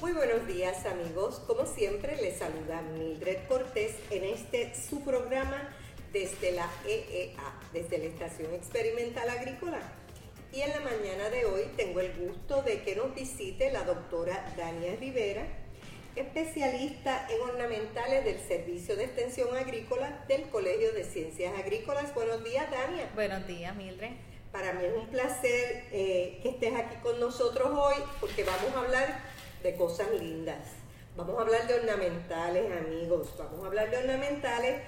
Muy 0.00 0.12
buenos 0.12 0.46
días 0.46 0.84
amigos, 0.84 1.40
como 1.46 1.64
siempre 1.64 2.16
les 2.16 2.38
saluda 2.38 2.82
Mildred 2.82 3.46
Cortés 3.48 3.96
en 4.10 4.24
este 4.24 4.74
su 4.74 5.02
programa 5.02 5.70
desde 6.12 6.52
la 6.52 6.68
EEA, 6.86 7.60
desde 7.72 7.96
la 7.96 8.04
Estación 8.04 8.52
Experimental 8.52 9.30
Agrícola. 9.30 9.80
Y 10.52 10.60
en 10.60 10.70
la 10.70 10.80
mañana 10.80 11.30
de 11.30 11.46
hoy 11.46 11.62
tengo 11.78 12.00
el 12.00 12.12
gusto 12.14 12.62
de 12.62 12.82
que 12.82 12.96
nos 12.96 13.14
visite 13.14 13.72
la 13.72 13.84
doctora 13.84 14.52
Dania 14.58 14.94
Rivera, 14.96 15.61
especialista 16.16 17.26
en 17.30 17.40
ornamentales 17.40 18.24
del 18.24 18.38
Servicio 18.38 18.96
de 18.96 19.04
Extensión 19.04 19.56
Agrícola 19.56 20.24
del 20.28 20.48
Colegio 20.50 20.92
de 20.92 21.04
Ciencias 21.04 21.58
Agrícolas. 21.58 22.14
Buenos 22.14 22.44
días, 22.44 22.70
Dania. 22.70 23.08
Buenos 23.14 23.46
días, 23.46 23.74
Mildred. 23.74 24.12
Para 24.52 24.74
mí 24.74 24.84
es 24.84 24.94
un 24.94 25.06
placer 25.08 25.84
eh, 25.92 26.38
que 26.42 26.50
estés 26.50 26.74
aquí 26.74 26.96
con 27.02 27.18
nosotros 27.18 27.70
hoy 27.72 27.94
porque 28.20 28.44
vamos 28.44 28.74
a 28.74 28.80
hablar 28.80 29.20
de 29.62 29.74
cosas 29.76 30.10
lindas. 30.10 30.58
Vamos 31.16 31.38
a 31.38 31.42
hablar 31.42 31.66
de 31.66 31.74
ornamentales, 31.74 32.70
amigos. 32.70 33.34
Vamos 33.38 33.64
a 33.64 33.66
hablar 33.68 33.90
de 33.90 33.96
ornamentales, 33.96 34.82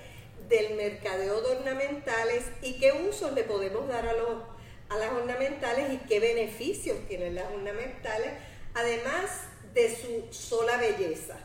del 0.48 0.77
mercadeo 0.77 1.41
de 1.41 1.56
ornamentales 1.56 2.45
y 2.60 2.79
qué 2.79 2.93
usos 2.93 3.32
le 3.32 3.45
podemos 3.45 3.88
dar 3.88 4.06
a, 4.06 4.12
los, 4.12 4.43
a 4.91 4.98
las 4.98 5.12
ornamentales 5.12 5.95
y 5.95 5.96
qué 6.06 6.20
beneficios 6.20 6.98
tienen 7.09 7.34
las 7.34 7.51
ornamentales, 7.51 8.32
además 8.74 9.48
de 9.74 9.95
su 9.95 10.33
sola 10.33 10.77
belleza. 10.78 11.37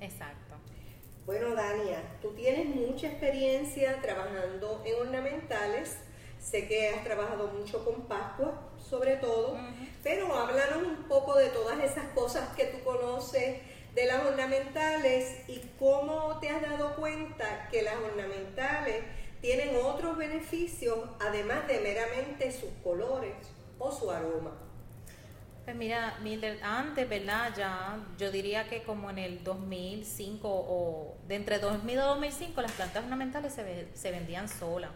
Exacto. 0.00 0.54
Bueno, 1.26 1.54
Dania, 1.54 2.18
tú 2.22 2.30
tienes 2.30 2.66
mucha 2.66 3.08
experiencia 3.08 4.00
trabajando 4.00 4.82
en 4.84 4.94
ornamentales. 4.94 5.98
Sé 6.40 6.68
que 6.68 6.90
has 6.90 7.04
trabajado 7.04 7.48
mucho 7.48 7.84
con 7.84 8.02
Pascua, 8.02 8.70
sobre 8.78 9.16
todo, 9.16 9.58
pero 10.02 10.32
háblanos 10.32 10.86
un 10.86 11.08
poco 11.08 11.36
de 11.36 11.48
todas 11.48 11.82
esas 11.82 12.08
cosas 12.10 12.54
que 12.56 12.66
tú 12.66 12.84
conoces 12.84 13.60
de 13.94 14.06
las 14.06 14.24
ornamentales 14.24 15.48
y 15.48 15.60
cómo 15.78 16.38
te 16.38 16.50
has 16.50 16.62
dado 16.62 16.94
cuenta 16.94 17.68
que 17.70 17.82
las 17.82 17.96
ornamentales 17.96 19.02
tienen 19.40 19.76
otros 19.76 20.16
beneficios 20.16 20.98
además 21.18 21.66
de 21.66 21.80
meramente 21.80 22.52
sus 22.52 22.70
colores 22.84 23.34
o 23.78 23.90
su 23.90 24.10
aroma. 24.10 24.65
Pues 25.66 25.76
mira, 25.76 26.16
Mildred, 26.22 26.62
antes, 26.62 27.08
¿verdad? 27.08 27.52
Ya 27.56 27.98
yo 28.18 28.30
diría 28.30 28.68
que 28.68 28.84
como 28.84 29.10
en 29.10 29.18
el 29.18 29.42
2005 29.42 30.48
o 30.48 31.16
de 31.26 31.34
entre 31.34 31.58
2000 31.58 31.92
y 31.94 31.96
2005 31.96 32.62
las 32.62 32.70
plantas 32.72 33.02
ornamentales 33.02 33.52
se, 33.52 33.64
ve- 33.64 33.88
se 33.94 34.12
vendían 34.12 34.48
solas. 34.48 34.90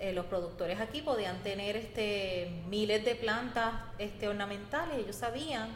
Eh, 0.00 0.12
los 0.12 0.26
productores 0.26 0.78
aquí 0.80 1.00
podían 1.02 1.42
tener 1.44 1.76
este 1.76 2.50
miles 2.68 3.04
de 3.04 3.14
plantas 3.14 3.72
este, 3.98 4.26
ornamentales. 4.28 4.98
Ellos 4.98 5.14
sabían 5.16 5.68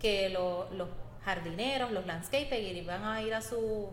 que 0.00 0.28
lo- 0.30 0.68
los 0.72 0.88
jardineros, 1.24 1.92
los 1.92 2.04
landscapers 2.06 2.60
iban 2.76 3.04
a 3.04 3.22
ir 3.22 3.32
a 3.32 3.40
su 3.42 3.90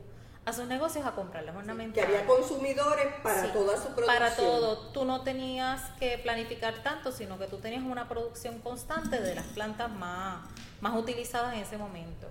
a 0.48 0.54
sus 0.54 0.66
negocios 0.68 1.06
a 1.06 1.12
comprar 1.12 1.44
las 1.44 1.54
Que 1.54 1.60
ornamentales. 1.60 2.08
había 2.10 2.26
consumidores 2.26 3.08
para 3.22 3.42
Sí, 3.44 3.50
toda 3.52 3.76
su 3.76 3.90
producción. 3.94 4.06
Para 4.18 4.36
todo. 4.36 4.78
Tú 4.94 5.04
no 5.04 5.22
tenías 5.22 5.82
que 6.00 6.18
planificar 6.20 6.76
tanto, 6.84 7.12
sino 7.12 7.38
que 7.38 7.48
tú 7.48 7.58
tenías 7.58 7.84
una 7.84 8.08
producción 8.08 8.60
constante 8.60 9.20
de 9.20 9.36
las 9.36 9.46
plantas 9.48 9.92
más, 9.92 10.46
más 10.80 10.96
utilizadas 10.96 11.54
en 11.54 11.60
ese 11.60 11.78
momento. 11.78 12.28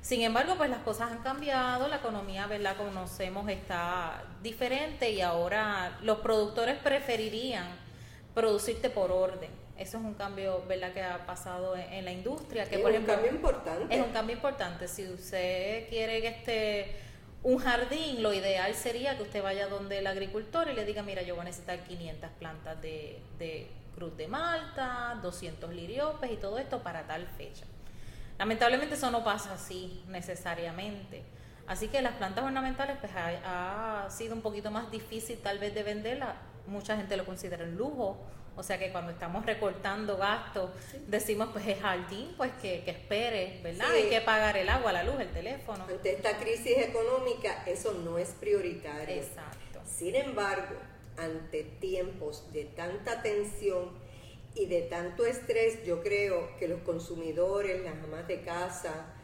Sin 0.00 0.22
embargo, 0.22 0.54
pues 0.56 0.70
las 0.70 0.78
cosas 0.80 1.12
han 1.12 1.18
cambiado, 1.18 1.88
la 1.88 1.96
economía, 1.96 2.46
¿verdad? 2.46 2.76
Conocemos 2.78 3.48
está 3.50 4.22
diferente 4.42 5.10
y 5.10 5.20
ahora 5.20 5.98
los 6.00 6.20
productores 6.20 6.78
preferirían 6.78 7.66
producirte 8.34 8.88
por 8.90 9.12
orden. 9.12 9.50
Eso 9.76 9.98
es 9.98 10.04
un 10.04 10.14
cambio, 10.14 10.64
¿verdad? 10.66 10.92
Que 10.92 11.02
ha 11.02 11.26
pasado 11.26 11.76
en, 11.76 11.92
en 11.92 12.04
la 12.04 12.12
industria. 12.12 12.64
Que 12.68 12.76
Es 12.76 12.80
por 12.80 12.90
un 12.90 12.94
ejemplo, 12.96 13.14
cambio 13.14 13.30
importante. 13.32 13.94
es 13.94 14.00
un 14.04 14.10
cambio 14.12 14.36
importante. 14.36 14.88
Si 14.88 15.06
usted 15.06 15.88
quiere 15.88 16.20
que 16.22 16.28
esté 16.28 17.07
un 17.42 17.58
jardín, 17.58 18.22
lo 18.22 18.32
ideal 18.32 18.74
sería 18.74 19.16
que 19.16 19.22
usted 19.22 19.42
vaya 19.42 19.68
donde 19.68 19.98
el 19.98 20.06
agricultor 20.06 20.68
y 20.68 20.74
le 20.74 20.84
diga, 20.84 21.02
mira, 21.02 21.22
yo 21.22 21.34
voy 21.34 21.42
a 21.42 21.44
necesitar 21.44 21.78
500 21.84 22.30
plantas 22.38 22.80
de, 22.82 23.70
cruz 23.94 24.16
de 24.16 24.28
Malta, 24.28 25.18
200 25.22 25.72
liriopes 25.72 26.32
y 26.32 26.36
todo 26.36 26.58
esto 26.58 26.82
para 26.82 27.06
tal 27.06 27.26
fecha. 27.26 27.64
Lamentablemente 28.38 28.94
eso 28.94 29.10
no 29.10 29.24
pasa 29.24 29.54
así 29.54 30.02
necesariamente. 30.08 31.22
Así 31.66 31.88
que 31.88 32.00
las 32.00 32.14
plantas 32.14 32.44
ornamentales 32.44 32.96
pues 32.98 33.12
ha 33.14 34.06
sido 34.10 34.34
un 34.34 34.42
poquito 34.42 34.70
más 34.70 34.90
difícil 34.90 35.38
tal 35.38 35.58
vez 35.58 35.74
de 35.74 35.82
venderla. 35.82 36.36
Mucha 36.66 36.96
gente 36.96 37.16
lo 37.16 37.24
considera 37.24 37.64
un 37.64 37.76
lujo. 37.76 38.16
O 38.58 38.62
sea 38.64 38.76
que 38.76 38.90
cuando 38.90 39.12
estamos 39.12 39.46
recortando 39.46 40.16
gastos, 40.16 40.70
decimos 41.06 41.50
pues 41.52 41.64
es 41.68 41.78
jardín, 41.80 42.34
pues 42.36 42.50
que, 42.60 42.82
que 42.84 42.90
espere, 42.90 43.60
¿verdad? 43.62 43.86
Sí. 43.92 44.02
Hay 44.02 44.10
que 44.10 44.20
pagar 44.20 44.56
el 44.56 44.68
agua, 44.68 44.90
la 44.92 45.04
luz, 45.04 45.14
el 45.20 45.28
teléfono. 45.28 45.84
Ante 45.88 46.10
esta 46.16 46.36
crisis 46.38 46.76
económica, 46.78 47.62
eso 47.66 47.92
no 47.92 48.18
es 48.18 48.30
prioritario. 48.30 49.14
Exacto. 49.14 49.80
Sin 49.86 50.16
embargo, 50.16 50.74
ante 51.16 51.62
tiempos 51.62 52.52
de 52.52 52.64
tanta 52.64 53.22
tensión 53.22 53.90
y 54.56 54.66
de 54.66 54.82
tanto 54.82 55.24
estrés, 55.24 55.84
yo 55.84 56.02
creo 56.02 56.56
que 56.58 56.66
los 56.66 56.80
consumidores, 56.80 57.80
las 57.84 57.94
amas 58.02 58.26
de 58.26 58.42
casa, 58.42 59.14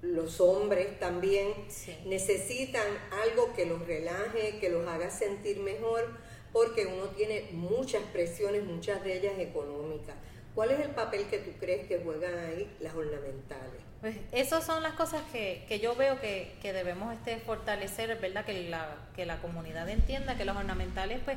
los 0.00 0.40
hombres 0.40 0.98
también, 0.98 1.52
Sí. 1.68 1.94
necesitan 2.06 2.86
algo 3.24 3.52
que 3.54 3.66
los 3.66 3.86
relaje, 3.86 4.58
que 4.60 4.70
los 4.70 4.86
haga 4.88 5.10
sentir 5.10 5.58
mejor, 5.58 6.08
porque 6.52 6.86
uno 6.86 7.06
tiene 7.16 7.48
muchas 7.52 8.02
presiones, 8.12 8.64
muchas 8.64 9.02
de 9.04 9.18
ellas 9.18 9.34
económicas. 9.38 10.14
¿Cuál 10.54 10.70
es 10.70 10.80
el 10.80 10.90
papel 10.92 11.26
que 11.26 11.38
tú 11.38 11.50
crees 11.60 11.86
que 11.86 11.98
juegan 11.98 12.34
ahí 12.38 12.74
las 12.80 12.94
ornamentales? 12.94 13.82
Pues 14.00 14.16
esas 14.32 14.64
son 14.64 14.82
las 14.82 14.94
cosas 14.94 15.20
que, 15.30 15.66
que 15.68 15.80
yo 15.80 15.94
veo 15.96 16.18
que, 16.18 16.56
que 16.62 16.72
debemos 16.72 17.12
este 17.12 17.36
fortalecer, 17.38 18.18
¿verdad? 18.18 18.44
Que 18.46 18.70
la, 18.70 18.96
que 19.14 19.26
la 19.26 19.36
comunidad 19.42 19.86
entienda 19.88 20.36
que 20.36 20.46
los 20.46 20.56
ornamentales 20.56 21.20
pues 21.24 21.36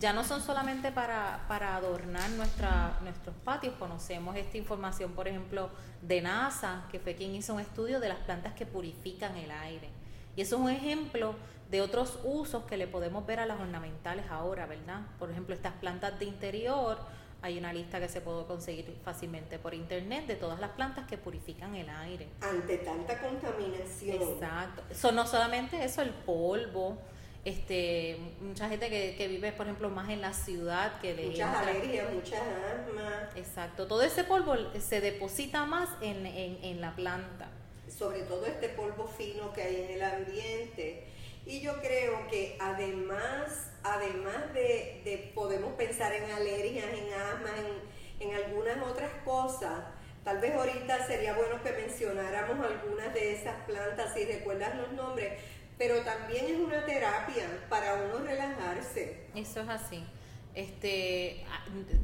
ya 0.00 0.12
no 0.12 0.24
son 0.24 0.40
solamente 0.40 0.90
para, 0.90 1.44
para 1.46 1.76
adornar 1.76 2.28
nuestra, 2.30 2.98
nuestros 3.02 3.36
patios. 3.44 3.74
Conocemos 3.78 4.34
esta 4.34 4.56
información, 4.56 5.12
por 5.12 5.28
ejemplo, 5.28 5.70
de 6.02 6.20
NASA, 6.20 6.88
que 6.90 6.98
fue 6.98 7.14
quien 7.14 7.34
hizo 7.34 7.54
un 7.54 7.60
estudio 7.60 8.00
de 8.00 8.08
las 8.08 8.18
plantas 8.18 8.54
que 8.54 8.66
purifican 8.66 9.36
el 9.36 9.50
aire. 9.50 9.90
Y 10.36 10.42
eso 10.42 10.56
es 10.56 10.62
un 10.62 10.70
ejemplo 10.70 11.34
de 11.70 11.80
otros 11.80 12.18
usos 12.24 12.64
que 12.64 12.76
le 12.76 12.86
podemos 12.86 13.26
ver 13.26 13.40
a 13.40 13.46
las 13.46 13.60
ornamentales 13.60 14.26
ahora, 14.30 14.66
¿verdad? 14.66 15.02
Por 15.18 15.30
ejemplo, 15.30 15.54
estas 15.54 15.74
plantas 15.74 16.18
de 16.18 16.24
interior, 16.24 16.98
hay 17.42 17.58
una 17.58 17.72
lista 17.72 18.00
que 18.00 18.08
se 18.08 18.20
puede 18.20 18.44
conseguir 18.44 18.98
fácilmente 19.04 19.58
por 19.58 19.74
internet 19.74 20.26
de 20.26 20.36
todas 20.36 20.60
las 20.60 20.70
plantas 20.70 21.06
que 21.06 21.16
purifican 21.16 21.74
el 21.74 21.88
aire. 21.88 22.28
Ante 22.40 22.78
tanta 22.78 23.18
contaminación, 23.18 24.16
Exacto. 24.20 24.82
Son 24.94 25.14
no 25.14 25.26
solamente 25.26 25.82
eso, 25.82 26.02
el 26.02 26.10
polvo, 26.10 26.98
este, 27.44 28.18
mucha 28.40 28.68
gente 28.68 28.90
que, 28.90 29.14
que 29.16 29.28
vive, 29.28 29.52
por 29.52 29.66
ejemplo, 29.66 29.88
más 29.88 30.10
en 30.10 30.20
la 30.20 30.34
ciudad, 30.34 31.00
que 31.00 31.14
le 31.14 31.28
muchas 31.28 31.56
alergias, 31.56 32.12
muchas 32.12 32.40
asmas, 32.42 33.36
Exacto. 33.36 33.86
Todo 33.86 34.02
ese 34.02 34.24
polvo 34.24 34.54
se 34.78 35.00
deposita 35.00 35.64
más 35.64 35.88
en, 36.02 36.26
en, 36.26 36.58
en 36.62 36.80
la 36.80 36.94
planta. 36.94 37.48
Sobre 38.00 38.22
todo 38.22 38.46
este 38.46 38.70
polvo 38.70 39.06
fino 39.06 39.52
que 39.52 39.62
hay 39.62 39.82
en 39.82 39.90
el 39.90 40.02
ambiente. 40.02 41.04
Y 41.44 41.60
yo 41.60 41.78
creo 41.80 42.26
que 42.28 42.56
además, 42.58 43.72
además 43.82 44.54
de, 44.54 45.02
de 45.04 45.30
podemos 45.34 45.74
pensar 45.74 46.10
en 46.14 46.30
alergias, 46.30 46.86
en 46.86 47.12
asma, 47.12 47.50
en, 47.58 48.26
en 48.26 48.36
algunas 48.36 48.78
otras 48.88 49.10
cosas, 49.22 49.84
tal 50.24 50.38
vez 50.38 50.54
ahorita 50.54 51.06
sería 51.06 51.34
bueno 51.34 51.62
que 51.62 51.72
mencionáramos 51.72 52.66
algunas 52.66 53.12
de 53.12 53.34
esas 53.34 53.64
plantas, 53.66 54.14
si 54.14 54.24
recuerdas 54.24 54.76
los 54.76 54.92
nombres, 54.92 55.38
pero 55.76 56.00
también 56.00 56.46
es 56.46 56.58
una 56.58 56.86
terapia 56.86 57.46
para 57.68 57.94
uno 57.96 58.24
relajarse. 58.24 59.26
Eso 59.34 59.60
es 59.60 59.68
así. 59.68 60.06
Este, 60.54 61.44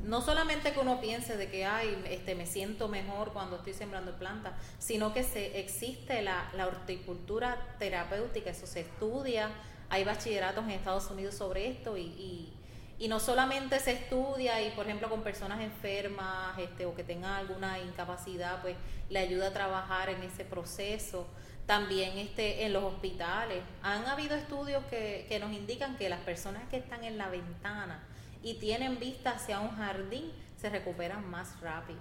no 0.04 0.22
solamente 0.22 0.72
que 0.72 0.78
uno 0.78 1.00
piense 1.00 1.36
de 1.36 1.50
que 1.50 1.64
ay, 1.64 2.00
este, 2.08 2.36
me 2.36 2.46
siento 2.46 2.86
mejor 2.86 3.32
cuando 3.32 3.56
estoy 3.56 3.74
sembrando 3.74 4.16
plantas, 4.18 4.52
sino 4.78 5.12
que 5.12 5.24
se 5.24 5.58
existe 5.58 6.22
la, 6.22 6.48
la 6.54 6.68
horticultura 6.68 7.74
terapéutica, 7.80 8.50
eso 8.50 8.66
se 8.68 8.80
estudia, 8.80 9.50
hay 9.88 10.04
bachilleratos 10.04 10.64
en 10.64 10.70
Estados 10.70 11.10
Unidos 11.10 11.34
sobre 11.34 11.66
esto 11.66 11.96
y, 11.96 12.02
y, 12.02 12.52
y 13.00 13.08
no 13.08 13.18
solamente 13.18 13.80
se 13.80 13.92
estudia 13.92 14.62
y 14.62 14.70
por 14.70 14.86
ejemplo 14.86 15.10
con 15.10 15.22
personas 15.22 15.60
enfermas 15.60 16.56
este, 16.58 16.86
o 16.86 16.94
que 16.94 17.02
tengan 17.02 17.32
alguna 17.32 17.80
incapacidad, 17.80 18.62
pues 18.62 18.76
le 19.10 19.18
ayuda 19.18 19.48
a 19.48 19.52
trabajar 19.52 20.08
en 20.08 20.22
ese 20.22 20.44
proceso. 20.44 21.26
También 21.66 22.16
este, 22.16 22.64
en 22.64 22.72
los 22.72 22.84
hospitales. 22.84 23.60
Han 23.82 24.06
habido 24.06 24.36
estudios 24.36 24.84
que, 24.84 25.26
que 25.28 25.40
nos 25.40 25.52
indican 25.52 25.96
que 25.96 26.08
las 26.08 26.20
personas 26.20 26.62
que 26.70 26.76
están 26.76 27.02
en 27.02 27.18
la 27.18 27.28
ventana 27.28 28.06
y 28.46 28.54
tienen 28.54 29.00
vista 29.00 29.32
hacia 29.32 29.58
un 29.58 29.76
jardín 29.76 30.32
se 30.56 30.70
recuperan 30.70 31.28
más 31.28 31.60
rápido. 31.60 31.98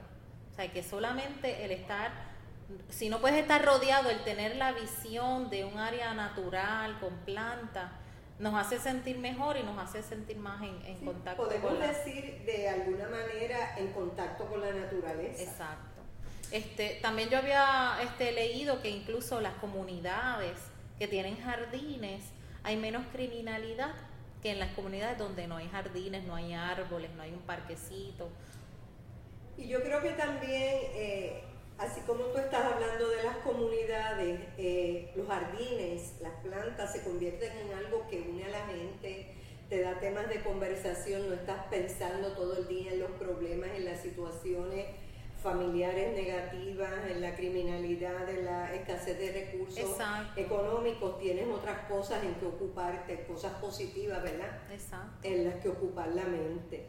O 0.52 0.56
sea, 0.56 0.72
que 0.72 0.84
solamente 0.84 1.66
el 1.66 1.72
estar 1.72 2.12
si 2.90 3.10
no 3.10 3.20
puedes 3.20 3.42
estar 3.42 3.64
rodeado, 3.66 4.12
el 4.12 4.24
tener 4.24 4.56
la 4.56 4.72
visión 4.72 5.50
de 5.50 5.66
un 5.66 5.80
área 5.80 6.14
natural 6.14 7.00
con 7.00 7.16
plantas, 7.26 7.92
nos 8.38 8.54
hace 8.54 8.80
sentir 8.80 9.18
mejor 9.18 9.58
y 9.58 9.64
nos 9.64 9.78
hace 9.80 10.04
sentir 10.04 10.38
más 10.38 10.62
en, 10.62 10.80
en 10.86 11.04
contacto 11.04 11.44
podemos 11.44 11.72
con 11.72 11.80
decir 11.80 12.44
de 12.46 12.70
alguna 12.70 13.08
manera 13.08 13.78
en 13.78 13.92
contacto 13.94 14.46
con 14.46 14.62
la 14.62 14.72
naturaleza. 14.72 15.42
Exacto. 15.42 16.02
Este, 16.52 17.00
también 17.02 17.30
yo 17.30 17.40
había 17.40 17.98
este, 18.04 18.32
leído 18.34 18.82
que 18.82 18.90
incluso 18.90 19.42
las 19.42 19.56
comunidades 19.56 20.58
que 21.00 21.08
tienen 21.08 21.38
jardines 21.42 22.24
hay 22.64 22.78
menos 22.78 23.04
criminalidad 23.12 23.94
que 24.46 24.52
en 24.52 24.60
las 24.60 24.76
comunidades 24.76 25.18
donde 25.18 25.48
no 25.48 25.58
hay 25.58 25.68
jardines, 25.70 26.24
no 26.26 26.36
hay 26.36 26.54
árboles, 26.54 27.10
no 27.16 27.24
hay 27.24 27.34
un 27.34 27.42
parquecito. 27.42 28.30
Y 29.58 29.68
yo 29.68 29.82
creo 29.82 30.04
que 30.04 30.12
también 30.12 30.82
eh, 30.94 31.42
Así 31.80 32.00
como 32.02 32.26
tú 32.26 32.38
estás 32.38 32.74
hablando 32.74 33.10
de 33.10 33.24
las 33.24 33.38
comunidades, 33.38 34.40
eh, 34.58 35.12
los 35.16 35.28
jardines, 35.28 36.14
las 36.22 36.34
plantas 36.36 36.94
se 36.94 37.04
convierten 37.04 37.52
en 37.58 37.74
algo 37.74 38.08
que 38.08 38.22
une 38.22 38.46
a 38.46 38.50
la 38.50 38.66
gente, 38.68 39.34
te 39.68 39.82
da 39.82 40.00
temas 40.00 40.30
de 40.30 40.42
conversación, 40.42 41.28
no 41.28 41.34
estás 41.34 41.66
pensando 41.70 42.32
todo 42.34 42.60
el 42.60 42.68
día 42.70 42.94
en 42.94 43.00
los 43.00 43.12
problemas, 43.12 43.72
en 43.76 43.84
las 43.84 44.00
situaciones 44.00 44.86
familiares 45.46 46.18
negativas, 46.18 46.92
en 47.08 47.22
la 47.22 47.36
criminalidad, 47.36 48.28
en 48.28 48.46
la 48.46 48.74
escasez 48.74 49.20
de 49.20 49.46
recursos 49.46 49.96
económicos, 50.36 51.20
tienes 51.20 51.48
otras 51.48 51.88
cosas 51.88 52.24
en 52.24 52.34
que 52.34 52.48
ocuparte, 52.48 53.26
cosas 53.26 53.54
positivas, 53.62 54.24
¿verdad? 54.24 54.58
Exacto. 54.72 55.20
En 55.22 55.46
las 55.46 55.56
que 55.62 55.70
ocupar 55.70 56.08
la 56.08 56.24
mente. 56.24 56.88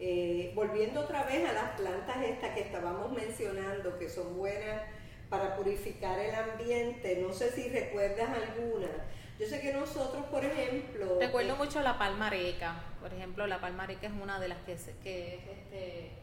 Eh, 0.00 0.50
volviendo 0.56 1.02
otra 1.02 1.22
vez 1.22 1.48
a 1.48 1.52
las 1.52 1.80
plantas 1.80 2.24
estas 2.24 2.50
que 2.56 2.62
estábamos 2.62 3.12
mencionando, 3.12 3.96
que 3.96 4.10
son 4.10 4.36
buenas 4.36 4.82
para 5.30 5.54
purificar 5.54 6.18
el 6.18 6.34
ambiente, 6.34 7.22
no 7.24 7.32
sé 7.32 7.52
si 7.52 7.68
recuerdas 7.68 8.30
alguna. 8.30 8.88
Yo 9.38 9.46
sé 9.46 9.60
que 9.60 9.72
nosotros, 9.72 10.24
por 10.24 10.44
ejemplo... 10.44 11.18
Recuerdo 11.20 11.54
eh, 11.54 11.58
mucho 11.58 11.80
la 11.82 11.98
palmareca, 12.00 12.82
por 13.00 13.14
ejemplo, 13.14 13.46
la 13.46 13.60
palmareca 13.60 14.08
es 14.08 14.12
una 14.12 14.40
de 14.40 14.48
las 14.48 14.58
que, 14.66 14.76
que 15.04 15.34
este, 15.36 16.21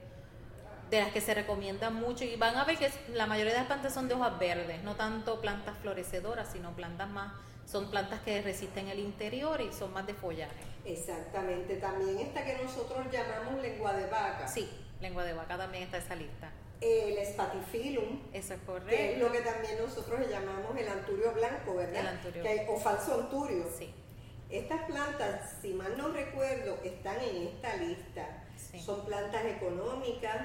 de 0.90 1.00
las 1.00 1.12
que 1.12 1.22
se 1.22 1.34
recomienda 1.34 1.90
mucho 1.90 2.24
y 2.24 2.36
van 2.36 2.56
a 2.56 2.66
ver 2.66 2.78
que 2.78 2.90
la 3.14 3.28
mayoría 3.28 3.54
de 3.54 3.60
las 3.60 3.68
plantas 3.68 3.94
son 3.94 4.08
de 4.08 4.16
hojas 4.16 4.40
verdes, 4.40 4.84
no 4.84 4.96
tanto 4.96 5.40
plantas 5.40 5.78
florecedoras, 5.80 6.52
sino 6.52 6.76
plantas 6.76 7.10
más, 7.10 7.34
son 7.66 7.90
plantas 7.90 8.22
que 8.22 8.42
resisten 8.42 8.88
el 8.88 9.00
interior 9.00 9.62
y 9.62 9.72
son 9.72 9.94
más 9.94 10.08
de 10.08 10.14
follaje. 10.14 10.64
Exactamente, 10.86 11.76
también 11.78 12.18
esta 12.20 12.44
que 12.44 12.58
nosotros 12.64 13.06
llamamos 13.12 13.62
lengua 13.62 13.94
de 13.94 14.10
vaca. 14.10 14.48
Sí, 14.48 14.70
lengua 15.00 15.24
de 15.24 15.34
vaca 15.34 15.58
también 15.58 15.84
está 15.84 15.98
esa 15.98 16.16
lista. 16.16 16.52
El 16.82 17.18
espatifilum. 17.18 18.22
Eso 18.34 18.54
es 18.54 18.62
correcto. 18.62 18.90
Que 18.90 19.14
es 19.14 19.20
lo 19.20 19.32
que 19.32 19.42
también 19.42 19.78
nosotros 19.78 20.22
llamamos 20.30 20.76
el 20.78 20.88
anturio 20.88 21.34
blanco, 21.34 21.76
¿verdad? 21.76 22.02
El 22.02 22.08
anturio. 22.08 22.44
o 22.70 22.80
falso 22.80 23.22
anturio. 23.22 23.66
Sí. 23.78 23.94
Estas 24.50 24.82
plantas, 24.86 25.58
si 25.62 25.74
mal 25.74 25.96
no 25.98 26.08
recuerdo, 26.08 26.80
están 26.84 27.20
en 27.22 27.48
esta 27.48 27.76
lista. 27.76 28.46
Son 28.84 29.06
plantas 29.06 29.46
económicas, 29.46 30.38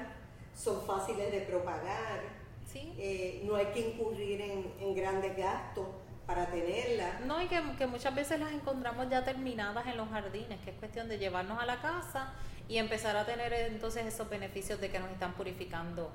son 0.55 0.85
fáciles 0.85 1.31
de 1.31 1.41
propagar. 1.41 2.21
Sí. 2.65 2.93
Eh, 2.97 3.43
no 3.45 3.55
hay 3.55 3.67
que 3.67 3.89
incurrir 3.89 4.41
en, 4.41 4.73
en 4.79 4.95
grandes 4.95 5.37
gastos 5.37 5.87
para 6.25 6.47
tenerla. 6.47 7.19
No, 7.25 7.41
y 7.41 7.47
que, 7.47 7.61
muchas 7.87 8.15
veces 8.15 8.39
las 8.39 8.51
encontramos 8.51 9.09
ya 9.09 9.23
terminadas 9.23 9.85
en 9.87 9.97
los 9.97 10.09
jardines, 10.09 10.59
que 10.61 10.71
es 10.71 10.77
cuestión 10.77 11.07
de 11.07 11.17
llevarnos 11.17 11.61
a 11.61 11.65
la 11.65 11.81
casa 11.81 12.33
y 12.67 12.77
empezar 12.77 13.15
a 13.15 13.25
tener 13.25 13.53
entonces 13.53 14.05
esos 14.05 14.29
beneficios 14.29 14.81
de 14.81 14.89
que 14.89 14.99
nos 14.99 15.11
están 15.11 15.33
purificando 15.33 16.11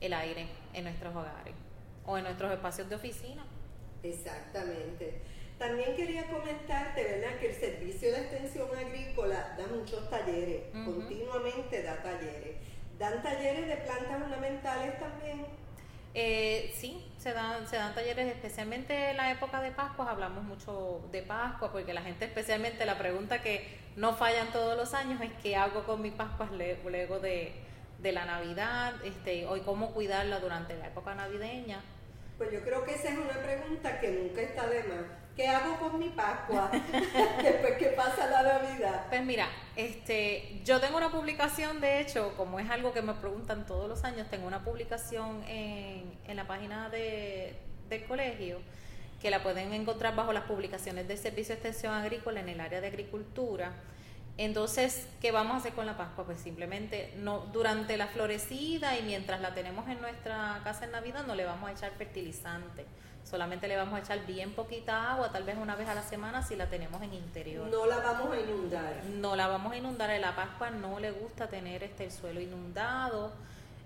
el 0.00 0.12
aire 0.12 0.46
en 0.74 0.84
nuestros 0.84 1.14
hogares 1.14 1.54
o 2.06 2.16
en 2.16 2.24
nuestros 2.24 2.52
espacios 2.52 2.88
de 2.88 2.94
oficina. 2.94 3.44
Exactamente. 4.02 5.22
También 5.58 5.96
quería 5.96 6.24
comentarte, 6.28 7.02
¿verdad?, 7.02 7.36
que 7.40 7.48
el 7.48 7.54
Servicio 7.56 8.12
de 8.12 8.18
Extensión 8.20 8.68
Agrícola 8.76 9.56
da 9.58 9.66
muchos 9.66 10.08
talleres, 10.08 10.62
continuamente 10.84 11.82
da 11.82 12.00
talleres. 12.00 12.58
Dan 12.98 13.22
talleres 13.22 13.68
de 13.68 13.76
plantas 13.76 14.22
ornamentales 14.22 14.98
también 14.98 15.46
eh, 16.14 16.72
sí, 16.74 17.04
se 17.18 17.32
dan, 17.32 17.66
se 17.68 17.76
dan 17.76 17.94
talleres, 17.94 18.26
especialmente 18.26 19.10
en 19.10 19.16
la 19.16 19.30
época 19.30 19.60
de 19.60 19.70
Pascua, 19.70 20.10
hablamos 20.10 20.42
mucho 20.42 21.06
de 21.12 21.22
Pascua, 21.22 21.70
porque 21.70 21.92
la 21.92 22.02
gente 22.02 22.24
especialmente 22.24 22.84
la 22.86 22.98
pregunta 22.98 23.42
que 23.42 23.78
no 23.96 24.14
fallan 24.14 24.50
todos 24.50 24.76
los 24.76 24.94
años 24.94 25.20
es 25.20 25.30
qué 25.42 25.56
hago 25.56 25.84
con 25.84 26.02
mi 26.02 26.10
Pascua 26.10 26.48
luego 26.84 27.20
de, 27.20 27.52
de 28.00 28.12
la 28.12 28.24
Navidad, 28.24 28.94
este, 29.04 29.46
hoy 29.46 29.60
cómo 29.60 29.92
cuidarla 29.92 30.40
durante 30.40 30.76
la 30.76 30.88
época 30.88 31.14
navideña. 31.14 31.82
Pues 32.36 32.50
yo 32.52 32.62
creo 32.62 32.84
que 32.84 32.94
esa 32.94 33.10
es 33.10 33.18
una 33.18 33.40
pregunta 33.42 34.00
que 34.00 34.10
nunca 34.10 34.40
está 34.40 34.66
de 34.66 34.82
más. 34.84 35.04
¿Qué 35.38 35.46
hago 35.46 35.76
con 35.76 36.00
mi 36.00 36.08
Pascua 36.08 36.68
después 37.42 37.74
que 37.78 37.90
pasa 37.90 38.26
la 38.26 38.42
Navidad? 38.42 39.06
Pues 39.08 39.24
mira, 39.24 39.46
este, 39.76 40.60
yo 40.64 40.80
tengo 40.80 40.96
una 40.96 41.12
publicación, 41.12 41.80
de 41.80 42.00
hecho, 42.00 42.34
como 42.36 42.58
es 42.58 42.68
algo 42.68 42.92
que 42.92 43.02
me 43.02 43.14
preguntan 43.14 43.64
todos 43.64 43.88
los 43.88 44.02
años, 44.02 44.26
tengo 44.28 44.48
una 44.48 44.64
publicación 44.64 45.44
en, 45.46 46.12
en 46.26 46.36
la 46.36 46.48
página 46.48 46.88
de, 46.88 47.54
del 47.88 48.04
colegio 48.06 48.58
que 49.22 49.30
la 49.30 49.40
pueden 49.40 49.72
encontrar 49.74 50.16
bajo 50.16 50.32
las 50.32 50.42
publicaciones 50.42 51.06
del 51.06 51.18
Servicio 51.18 51.54
de 51.54 51.60
Extensión 51.60 51.94
Agrícola 51.94 52.40
en 52.40 52.48
el 52.48 52.60
área 52.60 52.80
de 52.80 52.88
agricultura. 52.88 53.74
Entonces, 54.38 55.06
¿qué 55.20 55.30
vamos 55.30 55.54
a 55.54 55.56
hacer 55.58 55.72
con 55.72 55.86
la 55.86 55.96
Pascua? 55.96 56.24
Pues 56.24 56.40
simplemente 56.40 57.14
no, 57.18 57.46
durante 57.52 57.96
la 57.96 58.08
florecida 58.08 58.98
y 58.98 59.04
mientras 59.04 59.40
la 59.40 59.54
tenemos 59.54 59.88
en 59.88 60.00
nuestra 60.00 60.60
casa 60.64 60.86
en 60.86 60.90
Navidad 60.90 61.24
no 61.28 61.36
le 61.36 61.44
vamos 61.44 61.70
a 61.70 61.72
echar 61.74 61.92
fertilizante 61.92 62.86
Solamente 63.24 63.68
le 63.68 63.76
vamos 63.76 63.94
a 63.94 64.02
echar 64.02 64.24
bien 64.26 64.52
poquita 64.52 65.12
agua, 65.12 65.30
tal 65.30 65.44
vez 65.44 65.56
una 65.58 65.76
vez 65.76 65.88
a 65.88 65.94
la 65.94 66.02
semana 66.02 66.42
si 66.42 66.56
la 66.56 66.70
tenemos 66.70 67.02
en 67.02 67.12
interior. 67.12 67.66
No 67.68 67.86
la 67.86 67.98
vamos 67.98 68.32
a 68.32 68.40
inundar. 68.40 69.04
No 69.04 69.36
la 69.36 69.48
vamos 69.48 69.72
a 69.72 69.76
inundar. 69.76 70.10
En 70.10 70.22
la 70.22 70.34
Pascua 70.34 70.70
no 70.70 70.98
le 70.98 71.10
gusta 71.10 71.48
tener 71.48 71.82
este 71.82 72.04
el 72.04 72.12
suelo 72.12 72.40
inundado. 72.40 73.32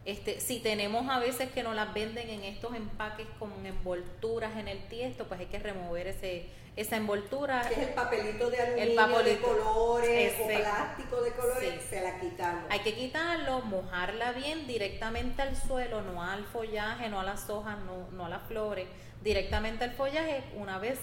Este, 0.04 0.40
si 0.40 0.60
tenemos 0.60 1.08
a 1.08 1.18
veces 1.18 1.50
que 1.52 1.62
nos 1.62 1.74
las 1.74 1.92
venden 1.94 2.28
en 2.28 2.42
estos 2.42 2.74
empaques 2.74 3.26
con 3.38 3.50
envolturas 3.64 4.56
en 4.56 4.68
el 4.68 4.86
tiesto, 4.88 5.26
pues 5.26 5.40
hay 5.40 5.46
que 5.46 5.58
remover 5.58 6.08
ese 6.08 6.48
esa 6.76 6.96
envoltura. 6.96 7.62
Que 7.68 7.74
es 7.74 7.88
el 7.88 7.94
papelito 7.94 8.50
de 8.50 8.58
aluminio 8.58 9.22
de 9.22 9.38
colores 9.38 10.34
o 10.40 10.46
plástico 10.46 11.20
de 11.22 11.32
colores, 11.32 11.84
se 11.88 12.00
la 12.00 12.18
quitamos. 12.18 12.64
Hay 12.70 12.80
que 12.80 12.94
quitarlo, 12.94 13.60
mojarla 13.60 14.32
bien 14.32 14.66
directamente 14.66 15.42
al 15.42 15.56
suelo, 15.56 16.02
no 16.02 16.22
al 16.22 16.44
follaje, 16.44 17.08
no 17.08 17.20
a 17.20 17.24
las 17.24 17.50
hojas, 17.50 17.76
no, 17.80 18.10
no 18.16 18.26
a 18.26 18.28
las 18.28 18.42
flores 18.44 18.86
directamente 19.22 19.84
al 19.84 19.92
follaje, 19.92 20.44
una 20.56 20.78
vez 20.78 20.98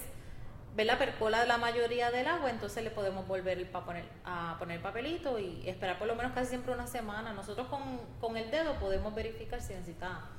ve 0.76 0.86
la 0.86 0.98
percola 0.98 1.46
la 1.46 1.58
mayoría 1.58 2.12
del 2.12 2.28
agua, 2.28 2.50
entonces 2.50 2.84
le 2.84 2.92
podemos 2.92 3.28
volver 3.28 3.70
a 3.74 3.86
poner, 3.86 4.06
a 4.24 4.56
poner 4.60 4.82
papelito 4.82 5.40
y 5.40 5.68
esperar 5.68 5.98
por 5.98 6.08
lo 6.08 6.16
menos 6.16 6.34
casi 6.34 6.50
siempre 6.50 6.74
una 6.74 6.88
semana. 6.88 7.34
Nosotros 7.34 7.68
con, 7.68 8.38
el 8.38 8.52
dedo 8.52 8.76
podemos 8.80 9.14
verificar 9.14 9.62
si 9.62 9.74
necesita 9.74 10.30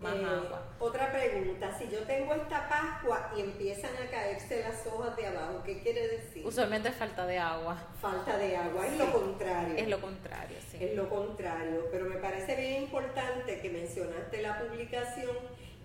más 0.00 0.14
eh, 0.14 0.24
agua. 0.24 0.62
Otra 0.78 1.10
pregunta, 1.10 1.72
si 1.78 1.88
yo 1.88 2.00
tengo 2.00 2.34
esta 2.34 2.68
Pascua 2.68 3.32
y 3.36 3.40
empiezan 3.40 3.92
a 3.96 4.10
caerse 4.10 4.62
las 4.62 4.86
hojas 4.86 5.16
de 5.16 5.26
abajo, 5.28 5.62
¿qué 5.64 5.80
quiere 5.80 6.08
decir? 6.08 6.44
Usualmente 6.44 6.90
es 6.90 6.96
falta 6.96 7.24
de 7.24 7.38
agua. 7.38 7.78
Falta 8.00 8.36
de 8.36 8.56
agua, 8.56 8.86
es 8.86 8.98
lo 8.98 9.12
contrario. 9.12 9.74
Es 9.76 9.88
lo 9.88 10.00
contrario, 10.00 10.58
sí. 10.70 10.76
Es 10.80 10.94
lo 10.94 11.08
contrario, 11.08 11.86
pero 11.90 12.04
me 12.04 12.16
parece 12.16 12.56
bien 12.56 12.82
importante 12.82 13.60
que 13.60 13.70
mencionaste 13.70 14.42
la 14.42 14.58
publicación 14.58 15.36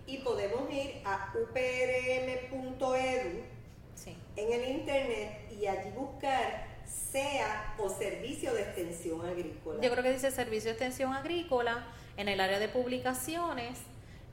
y 0.06 0.18
podemos 0.18 0.70
ir 0.70 1.02
a 1.04 1.32
uprm.edu 1.34 2.92
en 4.34 4.52
el 4.52 4.68
internet 4.70 5.52
y 5.52 5.66
allí 5.66 5.90
buscar 5.90 6.66
SEA 6.86 7.74
o 7.78 7.88
Servicio 7.88 8.52
de 8.54 8.62
Extensión 8.62 9.24
Agrícola. 9.24 9.80
Yo 9.80 9.90
creo 9.90 10.02
que 10.02 10.12
dice 10.12 10.30
Servicio 10.30 10.70
de 10.70 10.72
Extensión 10.72 11.12
Agrícola 11.12 11.86
en 12.16 12.28
el 12.28 12.40
área 12.40 12.58
de 12.58 12.68
publicaciones 12.68 13.78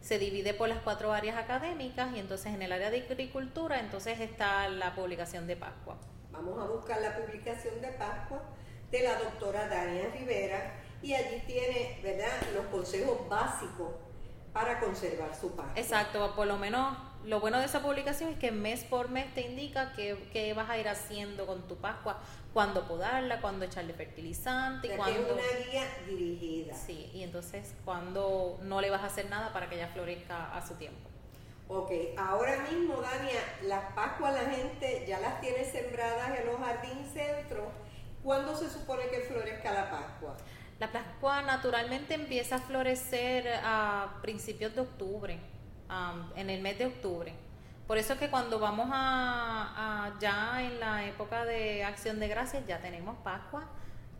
se 0.01 0.17
divide 0.17 0.53
por 0.53 0.69
las 0.69 0.79
cuatro 0.79 1.11
áreas 1.11 1.37
académicas 1.37 2.15
y 2.15 2.19
entonces 2.19 2.53
en 2.53 2.61
el 2.61 2.71
área 2.71 2.89
de 2.89 3.01
agricultura 3.01 3.79
entonces 3.79 4.19
está 4.19 4.69
la 4.69 4.95
publicación 4.95 5.45
de 5.45 5.57
Pascua. 5.57 5.97
Vamos 6.31 6.57
a 6.59 6.67
buscar 6.67 7.01
la 7.01 7.17
publicación 7.17 7.81
de 7.81 7.89
Pascua 7.89 8.41
de 8.91 9.03
la 9.03 9.19
doctora 9.19 9.67
Dania 9.67 10.09
Rivera 10.09 10.73
y 11.01 11.13
allí 11.13 11.41
tiene, 11.45 11.99
¿verdad?, 12.01 12.31
los 12.55 12.65
consejos 12.67 13.27
básicos 13.29 13.89
para 14.53 14.79
conservar 14.79 15.35
su 15.35 15.55
paz. 15.55 15.67
Exacto, 15.75 16.35
por 16.35 16.47
lo 16.47 16.57
menos 16.57 16.97
lo 17.25 17.39
bueno 17.39 17.59
de 17.59 17.65
esa 17.65 17.81
publicación 17.81 18.31
es 18.31 18.39
que 18.39 18.51
mes 18.51 18.83
por 18.83 19.09
mes 19.09 19.33
te 19.35 19.41
indica 19.41 19.93
qué, 19.93 20.53
vas 20.55 20.69
a 20.69 20.77
ir 20.77 20.87
haciendo 20.87 21.45
con 21.45 21.67
tu 21.67 21.75
Pascua, 21.77 22.17
cuándo 22.53 22.87
podarla, 22.87 23.41
cuándo 23.41 23.65
echarle 23.65 23.93
fertilizante, 23.93 24.93
o 24.93 24.97
cuándo... 24.97 25.19
es 25.19 25.31
una 25.33 25.65
guía 25.65 25.83
dirigida. 26.07 26.73
Sí, 26.73 27.11
y 27.13 27.23
entonces 27.23 27.75
cuando 27.85 28.59
no 28.63 28.81
le 28.81 28.89
vas 28.89 29.01
a 29.01 29.07
hacer 29.07 29.29
nada 29.29 29.51
para 29.53 29.69
que 29.69 29.75
ella 29.75 29.89
florezca 29.89 30.55
a 30.55 30.65
su 30.65 30.75
tiempo. 30.75 31.09
Ok, 31.67 31.91
ahora 32.17 32.65
mismo, 32.71 32.99
Dania, 32.99 33.41
las 33.63 33.93
Pascuas 33.93 34.33
la 34.33 34.49
gente 34.49 35.05
ya 35.07 35.19
las 35.19 35.39
tiene 35.39 35.63
sembradas 35.63 36.39
en 36.39 36.47
los 36.47 36.57
jardines 36.57 37.13
centros. 37.13 37.67
¿Cuándo 38.23 38.55
se 38.55 38.69
supone 38.69 39.07
que 39.09 39.21
florezca 39.21 39.71
la 39.71 39.91
Pascua? 39.91 40.35
La 40.79 40.91
Pascua 40.91 41.41
naturalmente 41.41 42.13
empieza 42.13 42.55
a 42.55 42.59
florecer 42.59 43.47
a 43.63 44.19
principios 44.21 44.73
de 44.75 44.81
octubre. 44.81 45.39
en 46.35 46.49
el 46.49 46.61
mes 46.61 46.77
de 46.77 46.85
octubre. 46.85 47.33
Por 47.87 47.97
eso 47.97 48.13
es 48.13 48.19
que 48.19 48.29
cuando 48.29 48.59
vamos 48.59 48.87
a, 48.91 50.15
ya 50.21 50.61
en 50.61 50.79
la 50.79 51.05
época 51.05 51.43
de 51.43 51.83
acción 51.83 52.19
de 52.19 52.27
gracias 52.27 52.67
ya 52.67 52.79
tenemos 52.79 53.17
Pascua 53.23 53.67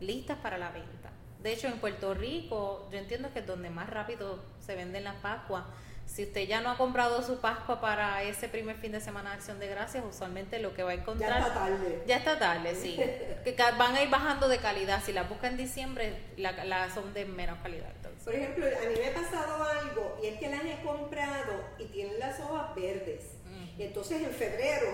listas 0.00 0.38
para 0.38 0.58
la 0.58 0.70
venta. 0.70 1.10
De 1.40 1.52
hecho, 1.52 1.68
en 1.68 1.78
Puerto 1.78 2.12
Rico, 2.12 2.88
yo 2.90 2.98
entiendo 2.98 3.32
que 3.32 3.38
es 3.38 3.46
donde 3.46 3.70
más 3.70 3.88
rápido 3.88 4.42
se 4.58 4.74
venden 4.74 5.04
las 5.04 5.14
Pascuas. 5.16 5.64
Si 6.12 6.24
usted 6.24 6.48
ya 6.48 6.60
no 6.60 6.70
ha 6.70 6.76
comprado 6.76 7.22
su 7.22 7.40
Pascua 7.40 7.80
para 7.80 8.24
ese 8.24 8.48
primer 8.48 8.76
fin 8.76 8.90
de 8.90 9.00
semana 9.00 9.30
de 9.30 9.36
Acción 9.36 9.60
de 9.60 9.68
Gracias, 9.68 10.04
usualmente 10.04 10.58
lo 10.58 10.74
que 10.74 10.82
va 10.82 10.90
a 10.90 10.94
encontrar. 10.94 11.30
Ya 11.30 11.46
está 11.46 11.54
tarde. 11.54 12.02
Ya 12.04 12.16
está 12.16 12.38
tarde, 12.38 12.74
sí. 12.74 12.96
que 13.44 13.56
van 13.78 13.94
a 13.94 14.02
ir 14.02 14.10
bajando 14.10 14.48
de 14.48 14.58
calidad. 14.58 15.00
Si 15.04 15.12
las 15.12 15.28
busca 15.28 15.46
en 15.46 15.56
diciembre, 15.56 16.20
la, 16.36 16.90
son 16.92 17.14
de 17.14 17.26
menos 17.26 17.58
calidad. 17.62 17.92
Por 18.24 18.34
ejemplo, 18.34 18.66
a 18.66 18.88
mí 18.88 18.94
me 18.98 19.06
ha 19.06 19.14
pasado 19.14 19.62
algo 19.62 20.18
y 20.20 20.26
es 20.26 20.40
que 20.40 20.48
las 20.50 20.64
he 20.64 20.82
comprado 20.82 21.64
y 21.78 21.84
tienen 21.84 22.18
las 22.18 22.40
hojas 22.40 22.74
verdes. 22.74 23.36
Y 23.78 23.84
entonces 23.84 24.20
en 24.20 24.32
febrero 24.32 24.88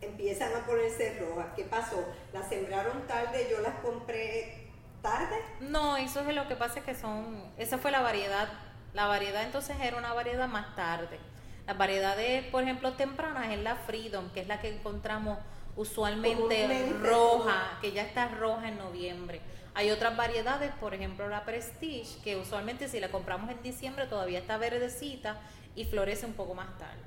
empiezan 0.00 0.54
a 0.54 0.64
ponerse 0.64 1.18
rojas. 1.18 1.48
¿Qué 1.56 1.64
pasó? 1.64 2.06
Las 2.32 2.48
sembraron 2.48 3.08
tarde, 3.08 3.48
yo 3.50 3.60
las 3.60 3.74
compré 3.80 4.68
tarde. 5.02 5.36
No, 5.60 5.96
eso 5.96 6.20
es 6.20 6.34
lo 6.34 6.46
que 6.46 6.54
pasa 6.54 6.78
es 6.78 6.84
que 6.84 6.94
son, 6.94 7.52
esa 7.58 7.76
fue 7.76 7.90
la 7.90 8.02
variedad. 8.02 8.48
La 8.92 9.06
variedad 9.06 9.44
entonces 9.44 9.76
era 9.80 9.96
una 9.96 10.12
variedad 10.12 10.48
más 10.48 10.74
tarde. 10.74 11.18
Las 11.66 11.78
variedades, 11.78 12.44
por 12.46 12.62
ejemplo, 12.64 12.94
tempranas 12.94 13.50
es 13.50 13.60
la 13.60 13.76
Freedom, 13.76 14.30
que 14.30 14.40
es 14.40 14.48
la 14.48 14.60
que 14.60 14.68
encontramos 14.68 15.38
usualmente 15.76 16.92
roja, 17.00 17.78
que 17.80 17.92
ya 17.92 18.02
está 18.02 18.28
roja 18.28 18.68
en 18.68 18.78
noviembre. 18.78 19.40
Hay 19.74 19.90
otras 19.90 20.16
variedades, 20.16 20.72
por 20.72 20.94
ejemplo 20.94 21.28
la 21.28 21.44
Prestige, 21.44 22.20
que 22.24 22.36
usualmente 22.36 22.88
si 22.88 22.98
la 22.98 23.08
compramos 23.10 23.50
en 23.50 23.62
diciembre 23.62 24.06
todavía 24.06 24.40
está 24.40 24.58
verdecita 24.58 25.40
y 25.76 25.84
florece 25.84 26.26
un 26.26 26.32
poco 26.32 26.54
más 26.54 26.76
tarde. 26.76 27.00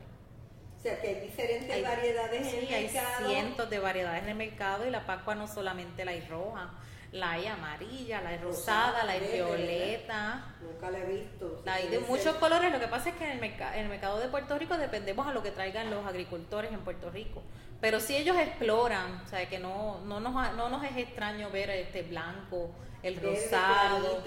O 0.80 0.82
sea 0.82 1.00
que 1.02 1.08
hay 1.08 1.20
diferentes 1.22 1.84
variedades 1.84 2.54
en 2.54 2.74
el 2.74 2.84
mercado. 2.84 3.28
Hay 3.28 3.36
cientos 3.36 3.70
de 3.70 3.80
variedades 3.80 4.24
en 4.24 4.30
el 4.30 4.36
mercado 4.36 4.88
y 4.88 4.90
la 4.90 5.06
Pascua 5.06 5.36
no 5.36 5.48
solamente 5.48 6.06
la 6.06 6.12
hay 6.12 6.22
roja, 6.22 6.72
la 7.14 7.32
hay 7.32 7.48
amarilla, 7.48 8.22
la 8.22 8.30
hay 8.30 8.38
rosada, 8.40 9.04
la 9.04 9.14
hay 9.14 9.32
violeta. 9.32 10.56
Nunca 10.62 10.90
la 10.90 11.00
he 11.00 11.06
visto. 11.06 11.62
La 11.64 11.76
hay 11.76 11.88
de 11.88 12.00
muchos 12.00 12.36
colores. 12.38 12.72
Lo 12.72 12.80
que 12.80 12.88
pasa 12.88 13.10
es 13.10 13.16
que 13.16 13.32
en 13.32 13.44
el, 13.44 13.44
en 13.44 13.80
el 13.80 13.88
mercado 13.88 14.20
de 14.20 14.28
Puerto 14.28 14.58
Rico 14.58 14.78
dependemos 14.78 15.28
a 15.28 15.34
lo 15.34 15.44
que 15.44 15.52
traigan 15.52 15.90
los 15.92 16.06
agricultores 16.06 16.74
en 16.74 16.80
Puerto 16.80 17.12
Rico. 17.12 17.44
Pero 17.80 18.00
si 18.00 18.16
ellos 18.16 18.36
exploran, 18.38 19.22
o 19.26 19.28
sea, 19.28 19.48
que 19.48 19.60
no, 19.60 20.02
no, 20.06 20.20
nos, 20.20 20.34
no 20.56 20.70
nos 20.70 20.84
es 20.84 20.98
extraño 20.98 21.50
ver 21.52 21.70
este 21.70 22.02
blanco, 22.02 22.72
el 23.04 23.22
rosado 23.22 24.24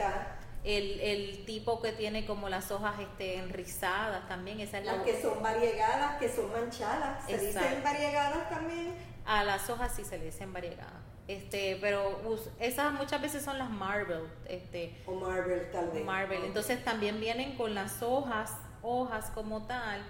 el, 0.67 1.01
el 1.01 1.45
tipo 1.45 1.81
que 1.81 1.93
tiene 1.93 2.27
como 2.27 2.49
las 2.49 2.73
hojas 2.73 2.99
este, 2.99 3.37
enrizadas 3.37 4.27
también. 4.29 4.61
Esa 4.61 4.79
es 4.79 4.85
las 4.85 5.03
que 5.03 5.23
son 5.23 5.41
variegadas, 5.41 6.19
que 6.19 6.29
son 6.29 6.51
manchadas. 6.53 7.25
¿Se 7.25 7.39
dicen 7.39 7.83
variegadas 7.85 8.51
también? 8.51 8.95
A 9.25 9.45
las 9.45 9.71
hojas 9.71 9.93
sí 9.95 10.05
se 10.05 10.19
le 10.19 10.27
dicen 10.27 10.53
variegadas. 10.53 11.06
Este, 11.29 11.77
pero 11.81 12.21
esas 12.61 12.93
muchas 12.93 13.21
veces 13.21 13.45
son 13.45 13.59
las 13.59 13.71
Marvel. 13.71 14.23
Este, 14.49 14.97
o 15.07 15.15
Marvel 15.15 15.71
tal 15.73 15.91
vez. 15.91 16.05
Marvel. 16.05 16.45
Entonces 16.45 16.85
también 16.85 17.21
vienen 17.21 17.57
con 17.57 17.75
las 17.75 18.03
hojas, 18.03 18.53
hojas 18.83 19.31
como 19.35 19.67
tal, 19.67 20.03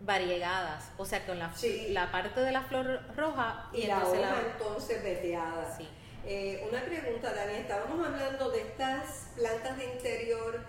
variegadas. 0.00 0.90
O 0.98 1.06
sea, 1.06 1.24
con 1.24 1.38
la, 1.38 1.52
la 1.88 2.12
parte 2.12 2.40
de 2.40 2.52
la 2.52 2.62
flor 2.62 3.00
roja 3.16 3.70
y, 3.72 3.86
la 3.86 4.06
hoja 4.06 4.42
entonces 4.52 5.02
veteada. 5.02 5.74
Sí. 5.76 5.88
Eh, 6.26 6.66
una 6.70 6.82
pregunta, 6.82 7.32
Dani. 7.32 7.54
Estábamos 7.54 8.06
hablando 8.06 8.50
de 8.50 8.60
estas 8.60 9.30
plantas 9.36 9.78
de 9.78 9.94
interior 9.94 10.60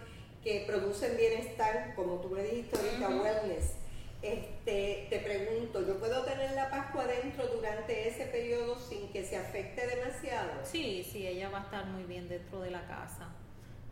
que 0.43 0.63
producen 0.65 1.17
bienestar, 1.17 1.93
como 1.95 2.15
tú 2.15 2.29
me 2.29 2.43
dijiste 2.43 2.77
ahorita, 2.77 3.09
wellness. 3.09 3.73
Este, 4.21 5.07
te 5.09 5.19
pregunto, 5.19 5.85
¿yo 5.85 5.97
puedo 5.97 6.23
tener 6.23 6.51
la 6.51 6.69
Pascua 6.69 7.05
dentro 7.05 7.40
ese 7.87 8.25
periodo 8.25 8.77
sin 8.79 9.11
que 9.11 9.23
se 9.23 9.37
afecte 9.37 9.85
demasiado? 9.87 10.51
Sí, 10.63 11.07
sí, 11.09 11.27
ella 11.27 11.49
va 11.49 11.59
a 11.59 11.63
estar 11.63 11.85
muy 11.85 12.03
bien 12.03 12.27
dentro 12.29 12.61
de 12.61 12.71
la 12.71 12.85
casa. 12.87 13.29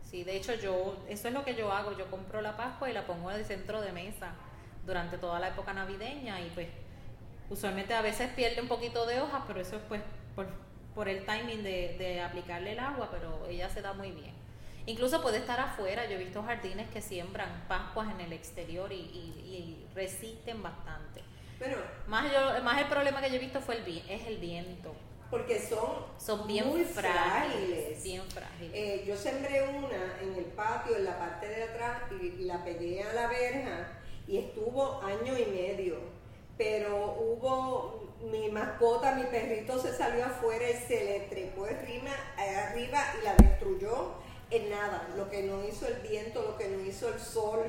Sí, 0.02 0.24
de 0.24 0.36
hecho 0.36 0.54
yo, 0.54 0.96
eso 1.08 1.28
es 1.28 1.34
lo 1.34 1.44
que 1.44 1.54
yo 1.54 1.70
hago, 1.72 1.96
yo 1.96 2.10
compro 2.10 2.40
la 2.40 2.56
Pascua 2.56 2.90
y 2.90 2.92
la 2.92 3.06
pongo 3.06 3.30
el 3.30 3.44
centro 3.44 3.80
de 3.80 3.92
mesa 3.92 4.34
durante 4.84 5.18
toda 5.18 5.38
la 5.38 5.48
época 5.48 5.72
navideña 5.72 6.40
y 6.40 6.50
pues 6.50 6.68
usualmente 7.48 7.94
a 7.94 8.02
veces 8.02 8.30
pierde 8.30 8.60
un 8.60 8.68
poquito 8.68 9.06
de 9.06 9.20
hojas, 9.20 9.42
pero 9.46 9.60
eso 9.60 9.76
es 9.76 9.82
pues 9.88 10.00
por 10.94 11.08
el 11.08 11.24
timing 11.24 11.62
de, 11.62 12.20
aplicarle 12.20 12.72
el 12.72 12.78
agua, 12.78 13.08
pero 13.10 13.46
ella 13.48 13.68
se 13.68 13.82
da 13.82 13.92
muy 13.92 14.10
bien. 14.10 14.34
Incluso 14.86 15.22
puede 15.22 15.38
estar 15.38 15.60
afuera, 15.60 16.06
yo 16.06 16.12
he 16.12 16.18
visto 16.18 16.42
jardines 16.42 16.90
que 16.90 17.00
siembran 17.00 17.64
pascuas 17.68 18.10
en 18.10 18.20
el 18.20 18.32
exterior 18.32 18.92
y, 18.92 19.86
resisten 19.94 20.62
bastante. 20.62 21.22
Pero 21.60 21.76
más, 22.08 22.32
yo, 22.32 22.64
más 22.64 22.80
el 22.80 22.88
problema 22.88 23.20
que 23.20 23.28
yo 23.28 23.36
he 23.36 23.38
visto 23.38 23.60
fue 23.60 23.76
el 23.76 24.02
es 24.08 24.26
el 24.26 24.38
viento. 24.38 24.94
Porque 25.30 25.60
son, 25.60 26.06
son 26.18 26.46
bien 26.48 26.66
muy 26.66 26.84
frágiles. 26.84 28.02
Bien 28.02 28.22
frágiles. 28.28 28.72
Eh, 28.74 29.04
yo 29.06 29.16
sembré 29.16 29.62
una 29.68 30.18
en 30.20 30.34
el 30.34 30.46
patio, 30.46 30.96
en 30.96 31.04
la 31.04 31.18
parte 31.18 31.46
de 31.46 31.62
atrás, 31.62 32.02
y 32.20 32.44
la 32.44 32.64
pegué 32.64 33.04
a 33.04 33.12
la 33.12 33.28
verja 33.28 34.00
y 34.26 34.38
estuvo 34.38 35.00
año 35.02 35.38
y 35.38 35.46
medio. 35.46 35.98
Pero 36.56 37.16
hubo 37.20 38.14
mi 38.22 38.50
mascota, 38.50 39.14
mi 39.14 39.24
perrito 39.24 39.78
se 39.78 39.94
salió 39.94 40.24
afuera 40.24 40.68
y 40.68 40.74
se 40.74 41.04
le 41.04 41.20
trepó 41.28 41.66
arriba, 41.66 42.10
arriba 42.70 43.04
y 43.20 43.24
la 43.24 43.34
destruyó 43.34 44.14
en 44.50 44.70
nada. 44.70 45.08
Lo 45.16 45.30
que 45.30 45.42
no 45.42 45.62
hizo 45.62 45.86
el 45.86 46.00
viento, 46.00 46.42
lo 46.42 46.56
que 46.56 46.68
no 46.68 46.80
hizo 46.80 47.08
el 47.08 47.20
sol. 47.20 47.60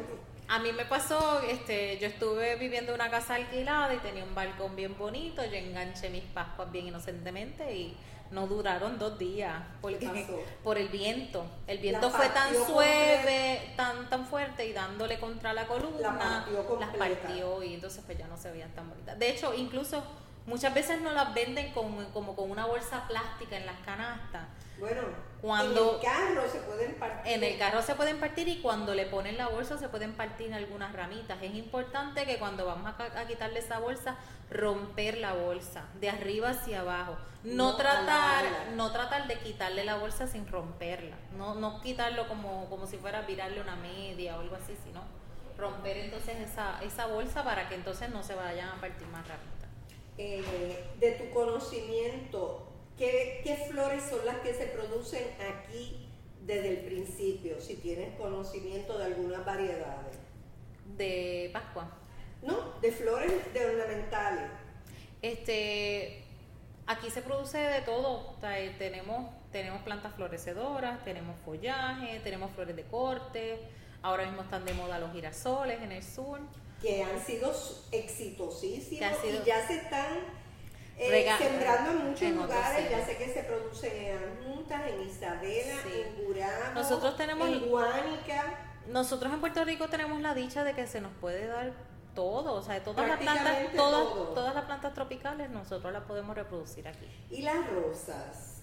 A 0.53 0.59
mí 0.59 0.73
me 0.73 0.83
pasó, 0.83 1.41
este, 1.41 1.97
yo 1.97 2.07
estuve 2.07 2.57
viviendo 2.57 2.91
en 2.91 2.95
una 2.99 3.09
casa 3.09 3.35
alquilada 3.35 3.93
y 3.93 3.99
tenía 3.99 4.25
un 4.25 4.35
balcón 4.35 4.75
bien 4.75 4.97
bonito, 4.97 5.45
yo 5.45 5.55
enganché 5.55 6.09
mis 6.09 6.23
pascuas 6.23 6.69
bien 6.69 6.87
inocentemente 6.87 7.73
y 7.73 7.97
no 8.31 8.47
duraron 8.47 8.99
dos 8.99 9.17
días 9.17 9.63
porque 9.79 10.27
por 10.61 10.77
el 10.77 10.89
viento. 10.89 11.45
El 11.67 11.77
viento 11.77 12.09
fue 12.09 12.27
tan 12.29 12.53
suave, 12.53 13.73
tan 13.77 14.09
tan 14.09 14.25
fuerte 14.25 14.65
y 14.65 14.73
dándole 14.73 15.19
contra 15.19 15.53
la 15.53 15.65
columna, 15.67 16.45
las 16.79 16.95
partió 16.97 17.63
y 17.63 17.75
entonces 17.75 18.03
pues 18.05 18.17
ya 18.17 18.27
no 18.27 18.35
se 18.35 18.51
veían 18.51 18.71
tan 18.71 18.89
bonitas. 18.89 19.17
De 19.17 19.29
hecho, 19.29 19.53
incluso 19.53 20.03
Muchas 20.45 20.73
veces 20.73 21.01
no 21.01 21.11
las 21.11 21.33
venden 21.33 21.71
como, 21.71 22.03
como 22.13 22.35
con 22.35 22.49
una 22.49 22.65
bolsa 22.65 23.07
plástica 23.07 23.57
en 23.57 23.65
las 23.65 23.79
canastas. 23.81 24.47
Bueno, 24.79 25.01
cuando, 25.41 25.99
en 25.99 26.07
el 26.07 26.11
carro 26.11 26.49
se 26.51 26.59
pueden 26.59 26.95
partir. 26.95 27.33
En 27.33 27.43
el 27.43 27.57
carro 27.57 27.81
se 27.81 27.95
pueden 27.95 28.19
partir 28.19 28.47
y 28.47 28.61
cuando 28.61 28.93
le 28.93 29.07
ponen 29.07 29.37
la 29.37 29.47
bolsa 29.47 29.77
se 29.77 29.89
pueden 29.89 30.13
partir 30.13 30.53
algunas 30.53 30.93
ramitas. 30.93 31.41
Es 31.41 31.55
importante 31.55 32.25
que 32.25 32.37
cuando 32.37 32.65
vamos 32.65 32.93
a, 32.97 33.25
quitarle 33.25 33.59
esa 33.59 33.79
bolsa, 33.79 34.17
romper 34.51 35.17
la 35.17 35.33
bolsa 35.33 35.85
de 35.99 36.09
arriba 36.09 36.49
hacia 36.49 36.81
abajo. 36.81 37.17
No, 37.43 37.75
tratar, 37.75 38.45
no 38.75 38.91
tratar 38.91 39.27
de 39.27 39.39
quitarle 39.39 39.83
la 39.83 39.95
bolsa 39.95 40.27
sin 40.27 40.47
romperla. 40.47 41.17
No, 41.35 41.55
no 41.55 41.81
quitarlo 41.81 42.27
como, 42.27 42.69
como 42.69 42.85
si 42.85 42.97
fuera 42.97 43.21
virarle 43.21 43.61
una 43.61 43.75
media 43.75 44.37
o 44.37 44.41
algo 44.41 44.55
así, 44.55 44.77
sino 44.83 45.01
romper 45.57 45.97
entonces 45.97 46.37
esa, 46.39 46.79
esa 46.83 47.07
bolsa 47.07 47.43
para 47.43 47.67
que 47.67 47.75
entonces 47.75 48.09
no 48.09 48.21
se 48.21 48.35
vayan 48.35 48.69
a 48.69 48.79
partir 48.79 49.07
más 49.07 49.27
rápido. 49.27 49.51
Eh, 50.17 50.85
de 50.99 51.11
tu 51.13 51.33
conocimiento, 51.33 52.70
¿qué, 52.97 53.41
¿qué, 53.43 53.55
flores 53.69 54.03
son 54.09 54.25
las 54.25 54.37
que 54.37 54.53
se 54.53 54.67
producen 54.67 55.23
aquí 55.39 56.09
desde 56.45 56.69
el 56.69 56.85
principio? 56.85 57.59
Si 57.61 57.75
tienes 57.75 58.15
conocimiento 58.17 58.97
de 58.97 59.05
algunas 59.05 59.45
variedades. 59.45 60.17
De 60.97 61.49
Pascua. 61.53 61.89
No, 62.41 62.79
de 62.81 62.91
flores 62.91 63.53
de 63.53 63.65
ornamentales. 63.65 64.49
Este, 65.21 66.23
aquí 66.87 67.09
se 67.09 67.21
produce 67.21 67.57
de 67.57 67.81
todo. 67.81 68.35
Eh, 68.43 68.75
tenemos, 68.77 69.31
tenemos 69.51 69.81
plantas 69.83 70.15
florecedoras, 70.15 71.03
tenemos 71.03 71.39
follaje, 71.45 72.19
tenemos 72.23 72.51
flores 72.51 72.75
de 72.75 72.83
corte. 72.83 73.59
Ahora 74.01 74.25
mismo 74.25 74.41
están 74.41 74.65
de 74.65 74.73
moda 74.73 74.99
los 74.99 75.11
girasoles 75.11 75.81
en 75.81 75.91
el 75.91 76.03
sur 76.03 76.39
que 76.81 77.03
han 77.03 77.23
sido 77.23 77.53
exitosísimos 77.91 79.17
y 79.23 79.45
ya 79.45 79.67
se 79.67 79.75
están 79.75 80.40
eh, 80.97 81.29
sembrando 81.37 81.91
en 81.91 82.09
muchos 82.09 82.31
lugares. 82.31 82.89
Ya 82.89 83.05
sé 83.05 83.17
que 83.17 83.33
se 83.33 83.43
producen 83.43 83.91
en 83.93 84.43
Juntas, 84.43 84.81
en 84.87 85.01
Isabela, 85.01 85.75
en 85.93 86.25
Gurano, 86.25 86.73
nosotros 86.75 87.17
tenemos, 87.17 87.47
en 87.47 87.69
Guánica. 87.69 88.67
Nosotros 88.87 89.31
en 89.31 89.39
Puerto 89.39 89.63
Rico 89.63 89.87
tenemos 89.87 90.21
la 90.21 90.33
dicha 90.33 90.63
de 90.63 90.73
que 90.73 90.87
se 90.87 91.01
nos 91.01 91.11
puede 91.13 91.47
dar 91.47 91.73
todo, 92.15 92.55
o 92.55 92.61
sea, 92.61 92.83
todas 92.83 93.07
las 93.07 93.19
plantas, 93.19 93.73
todas, 93.75 94.33
todas 94.33 94.55
las 94.55 94.65
plantas 94.65 94.93
tropicales 94.93 95.49
nosotros 95.49 95.93
las 95.93 96.03
podemos 96.03 96.35
reproducir 96.35 96.87
aquí. 96.87 97.07
Y 97.29 97.41
las 97.41 97.69
rosas. 97.69 98.57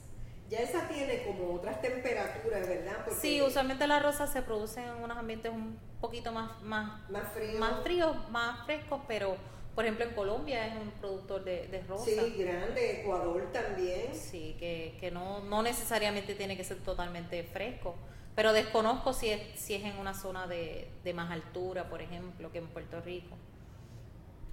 Ya 0.49 0.61
esa 0.61 0.89
tiene 0.89 1.25
como 1.25 1.55
otras 1.55 1.83
temperaturas, 1.83 2.67
¿verdad? 2.67 2.97
sí, 3.21 3.43
usualmente 3.43 3.87
las 3.87 4.03
rosas 4.03 4.33
se 4.33 4.41
producen 4.41 4.85
en 4.85 5.03
unos 5.03 5.19
ambientes 5.19 5.53
un 5.53 5.79
poquito 6.01 6.33
más, 6.33 6.63
más, 6.63 7.11
más, 7.11 7.29
fríos. 7.35 7.61
más 7.61 7.83
fríos, 7.83 8.31
más 8.31 8.65
frescos, 8.65 9.03
pero 9.07 9.37
por 9.79 9.85
ejemplo 9.85 10.07
en 10.07 10.15
Colombia 10.15 10.67
es 10.67 10.75
un 10.75 10.91
productor 10.91 11.45
de, 11.45 11.69
de 11.69 11.81
rosas. 11.83 12.07
Sí, 12.09 12.35
grande, 12.37 13.01
Ecuador 13.01 13.53
también. 13.53 14.13
Sí, 14.13 14.57
que, 14.59 14.97
que 14.99 15.13
no, 15.13 15.39
no 15.45 15.63
necesariamente 15.63 16.35
tiene 16.35 16.57
que 16.57 16.65
ser 16.65 16.79
totalmente 16.79 17.45
fresco, 17.45 17.95
pero 18.35 18.53
desconozco 18.53 19.13
si 19.13 19.29
es, 19.29 19.41
si 19.55 19.77
es 19.77 19.85
en 19.85 19.97
una 19.99 20.15
zona 20.15 20.49
de, 20.49 20.91
de 21.05 21.15
más 21.15 21.31
altura, 21.31 21.89
por 21.89 22.03
ejemplo, 22.03 22.51
que 22.51 22.59
en 22.59 22.67
Puerto 22.67 23.01
Rico. 23.03 23.37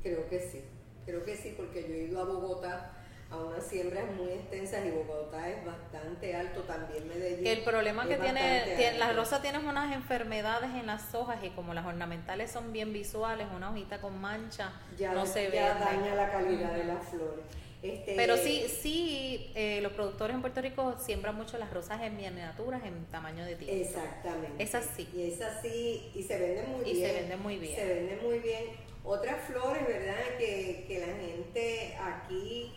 Creo 0.04 0.30
que 0.30 0.40
sí, 0.40 0.62
creo 1.08 1.26
que 1.26 1.36
sí, 1.36 1.56
porque 1.58 1.82
yo 1.82 1.96
he 1.96 2.04
ido 2.04 2.22
a 2.22 2.26
Bogotá 2.26 3.05
a 3.32 3.38
unas 3.38 3.66
siembras 3.66 4.06
muy 4.16 4.32
extensas 4.32 4.86
y 4.86 4.92
Bogotá 4.92 5.50
es 5.50 5.66
bastante 5.66 6.36
alto, 6.36 6.62
también 6.62 7.08
Medellín. 7.08 7.48
El 7.48 7.64
problema 7.64 8.08
que 8.08 8.18
tiene, 8.18 8.64
tiene 8.78 8.98
la 8.98 9.14
rosa 9.14 9.42
tiene 9.42 9.60
unas 9.60 9.94
enfermedades 9.94 10.70
en 10.76 10.86
las 10.86 11.14
hojas 11.16 11.44
y 11.44 11.50
como 11.50 11.74
las 11.74 11.86
ornamentales 11.86 12.52
son 12.52 12.72
bien 12.72 12.94
visuales, 12.94 13.48
una 13.56 13.72
hojita 13.72 14.00
con 14.00 14.20
mancha, 14.20 14.72
ya, 14.98 15.14
no 15.14 15.26
se 15.26 15.50
ve. 15.50 15.56
Ya 15.56 15.76
daña 15.76 16.16
la 16.16 16.32
calidad 16.32 16.74
de 16.74 16.84
las 16.86 17.08
flores. 17.10 17.46
Este, 17.82 18.16
Pero 18.16 18.36
sí, 18.38 18.66
sí, 18.82 19.52
eh, 19.54 19.80
los 19.82 19.92
productores 19.94 20.34
en 20.34 20.42
Puerto 20.42 20.60
Rico 20.62 20.96
siembran 20.98 21.36
mucho 21.36 21.58
las 21.60 21.72
rosas 21.72 22.02
en 22.02 22.18
miniaturas 22.18 22.84
en 22.84 23.06
tamaño 23.06 23.46
de 23.46 23.56
tierra. 23.56 23.76
Exactamente. 23.76 24.64
Es 24.64 24.74
así. 24.74 25.08
Y 25.14 25.32
es 25.32 25.42
así, 25.42 26.12
y 26.16 26.24
se 26.24 26.40
venden 26.40 26.72
muy 26.72 26.84
bien. 26.84 26.98
Y 26.98 27.00
se 27.02 27.14
venden 27.14 27.42
muy 27.42 27.58
bien. 27.58 27.76
Se 27.76 27.86
venden 27.86 28.24
muy 28.24 28.40
bien. 28.40 28.64
Otras 29.04 29.44
flores, 29.44 29.88
¿verdad? 29.88 30.16
Que, 30.40 30.86
que 30.88 31.00
la 31.00 31.14
gente 31.14 31.96
aquí 32.02 32.74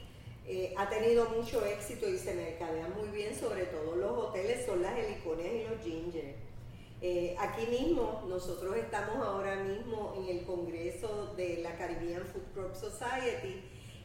eh, 0.50 0.72
ha 0.78 0.88
tenido 0.88 1.28
mucho 1.28 1.62
éxito 1.62 2.08
y 2.08 2.16
se 2.16 2.32
mercadea 2.32 2.88
muy 2.88 3.08
bien, 3.10 3.34
sobre 3.34 3.64
todo 3.64 3.96
los 3.96 4.10
hoteles, 4.12 4.64
son 4.64 4.80
las 4.80 4.98
heliconias 4.98 5.52
y 5.52 5.68
los 5.68 5.82
ginger. 5.84 6.36
Eh, 7.02 7.36
aquí 7.38 7.66
mismo, 7.66 8.24
nosotros 8.26 8.74
estamos 8.76 9.16
ahora 9.18 9.56
mismo 9.56 10.14
en 10.16 10.36
el 10.38 10.46
Congreso 10.46 11.34
de 11.36 11.58
la 11.58 11.76
Caribbean 11.76 12.24
Food 12.24 12.54
Crop 12.54 12.74
Society 12.74 13.62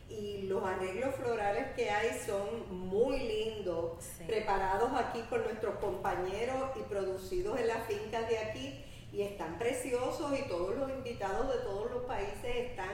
y 0.10 0.42
los 0.44 0.62
arreglos 0.66 1.16
florales 1.16 1.74
que 1.78 1.90
hay 1.90 2.10
son 2.26 2.70
muy 2.90 3.20
lindos, 3.20 4.04
preparados 4.28 4.92
aquí 5.00 5.24
por 5.30 5.46
nuestros 5.46 5.78
compañeros 5.78 6.72
y 6.76 6.82
producidos 6.84 7.58
en 7.58 7.70
las 7.70 7.88
fincas 7.88 8.28
de 8.28 8.38
aquí 8.38 8.84
y 9.14 9.22
están 9.22 9.58
preciosos 9.58 10.38
y 10.38 10.48
todos 10.50 10.76
los 10.76 10.92
invitados 10.92 11.54
de 11.54 11.62
todos 11.62 11.90
los 11.90 12.04
países 12.04 12.54
están 12.70 12.92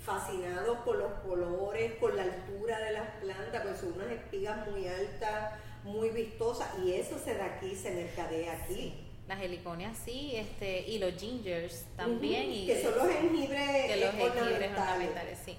fascinados 0.00 0.78
por 0.78 0.96
los 0.96 1.12
colores, 1.20 1.92
por 1.92 2.14
la 2.14 2.22
altura 2.22 2.78
de 2.78 2.92
las 2.92 3.08
plantas, 3.20 3.62
pues 3.62 3.80
son 3.80 3.92
unas 3.92 4.10
espigas 4.10 4.68
muy 4.68 4.86
altas, 4.88 5.52
muy 5.84 6.10
vistosas 6.10 6.68
y 6.84 6.94
eso 6.94 7.18
se 7.18 7.36
da 7.36 7.46
aquí, 7.56 7.74
se 7.74 7.90
mercadea 7.90 8.52
aquí. 8.52 9.06
Las 9.28 9.40
heliconias 9.42 9.96
sí, 10.04 10.32
este, 10.34 10.80
y 10.88 10.98
los 10.98 11.14
gingers 11.14 11.84
también. 11.96 12.50
y 12.50 12.66
que 12.66 12.82
son 12.82 12.96
los 12.96 13.08
jengibres, 13.08 13.86
que 13.86 13.96
los 13.96 14.14
jengibres 14.14 14.70
ornamentales. 14.70 15.38
sí. 15.44 15.56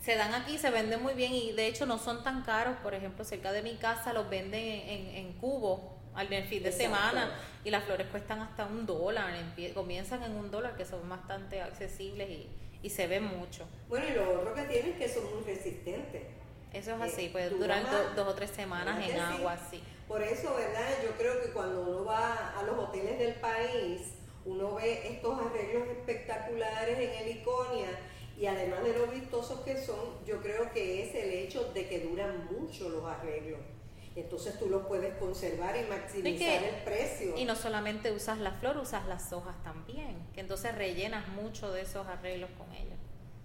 Se 0.00 0.16
dan 0.16 0.34
aquí, 0.34 0.58
se 0.58 0.70
venden 0.70 1.02
muy 1.02 1.14
bien 1.14 1.32
y 1.32 1.52
de 1.52 1.66
hecho 1.66 1.86
no 1.86 1.98
son 1.98 2.24
tan 2.24 2.42
caros. 2.42 2.76
Por 2.82 2.92
ejemplo, 2.94 3.24
cerca 3.24 3.52
de 3.52 3.62
mi 3.62 3.76
casa 3.76 4.12
los 4.12 4.28
venden 4.28 4.60
en, 4.60 5.06
en, 5.14 5.32
cubo 5.34 5.96
al 6.14 6.28
fin 6.44 6.62
de 6.62 6.72
semana 6.72 7.32
y 7.64 7.70
las 7.70 7.84
flores 7.84 8.08
cuestan 8.08 8.40
hasta 8.40 8.66
un 8.66 8.84
dólar, 8.84 9.32
comienzan 9.74 10.24
en 10.24 10.32
un 10.32 10.50
dólar 10.50 10.76
que 10.76 10.84
son 10.84 11.08
bastante 11.08 11.62
accesibles 11.62 12.28
y, 12.28 12.48
y 12.82 12.90
se 12.90 13.06
ve 13.06 13.20
mucho. 13.20 13.66
Bueno, 13.88 14.06
y 14.08 14.14
lo 14.14 14.40
otro 14.40 14.54
que 14.54 14.62
tiene 14.62 14.90
es 14.90 14.96
que 14.96 15.08
son 15.08 15.24
muy 15.34 15.44
resistentes. 15.44 16.22
Eso 16.72 16.94
es 16.94 17.02
así, 17.02 17.28
puede 17.28 17.50
durar 17.50 17.84
dos 18.16 18.28
o 18.28 18.34
tres 18.34 18.50
semanas 18.50 19.06
en 19.06 19.18
agua, 19.18 19.56
sí. 19.70 19.82
Por 20.08 20.22
eso, 20.22 20.54
¿verdad? 20.54 20.88
Yo 21.04 21.10
creo 21.12 21.40
que 21.42 21.50
cuando 21.52 21.82
uno 21.82 22.04
va 22.04 22.58
a 22.58 22.62
los 22.62 22.78
hoteles 22.78 23.18
del 23.18 23.34
país, 23.34 24.14
uno 24.44 24.74
ve 24.74 25.08
estos 25.08 25.38
arreglos 25.40 25.88
espectaculares 25.88 26.98
en 26.98 27.10
Heliconia 27.10 27.88
y 28.38 28.46
además 28.46 28.82
de 28.82 28.98
lo 28.98 29.06
vistosos 29.06 29.60
que 29.60 29.76
son, 29.76 30.24
yo 30.26 30.40
creo 30.40 30.72
que 30.72 31.04
es 31.04 31.14
el 31.14 31.30
hecho 31.30 31.72
de 31.72 31.88
que 31.88 32.00
duran 32.00 32.48
mucho 32.50 32.88
los 32.88 33.04
arreglos. 33.04 33.60
Entonces 34.14 34.58
tú 34.58 34.68
los 34.68 34.86
puedes 34.86 35.14
conservar 35.16 35.76
y 35.76 35.88
maximizar 35.88 36.62
el 36.62 36.82
precio. 36.84 37.36
Y 37.36 37.44
no 37.44 37.56
solamente 37.56 38.12
usas 38.12 38.38
la 38.38 38.52
flor, 38.52 38.76
usas 38.76 39.06
las 39.06 39.32
hojas 39.32 39.56
también, 39.62 40.16
que 40.34 40.40
entonces 40.40 40.74
rellenas 40.74 41.26
mucho 41.28 41.72
de 41.72 41.82
esos 41.82 42.06
arreglos 42.06 42.50
con 42.58 42.70
ellos. 42.74 42.98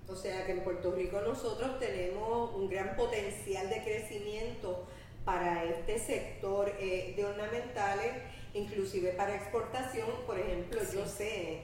O 0.09 0.15
sea 0.15 0.45
que 0.45 0.53
en 0.53 0.63
Puerto 0.63 0.91
Rico 0.91 1.19
nosotros 1.21 1.79
tenemos 1.79 2.53
un 2.55 2.69
gran 2.69 2.95
potencial 2.95 3.69
de 3.69 3.83
crecimiento 3.83 4.85
para 5.25 5.65
este 5.65 5.99
sector 5.99 6.73
eh, 6.79 7.13
de 7.15 7.25
ornamentales, 7.25 8.13
inclusive 8.53 9.11
para 9.11 9.35
exportación. 9.35 10.07
Por 10.25 10.39
ejemplo, 10.39 10.79
yo 10.93 11.05
sé 11.05 11.63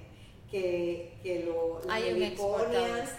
que, 0.54 1.18
que, 1.24 1.50
las 1.88 2.04
heliconias, 2.04 3.10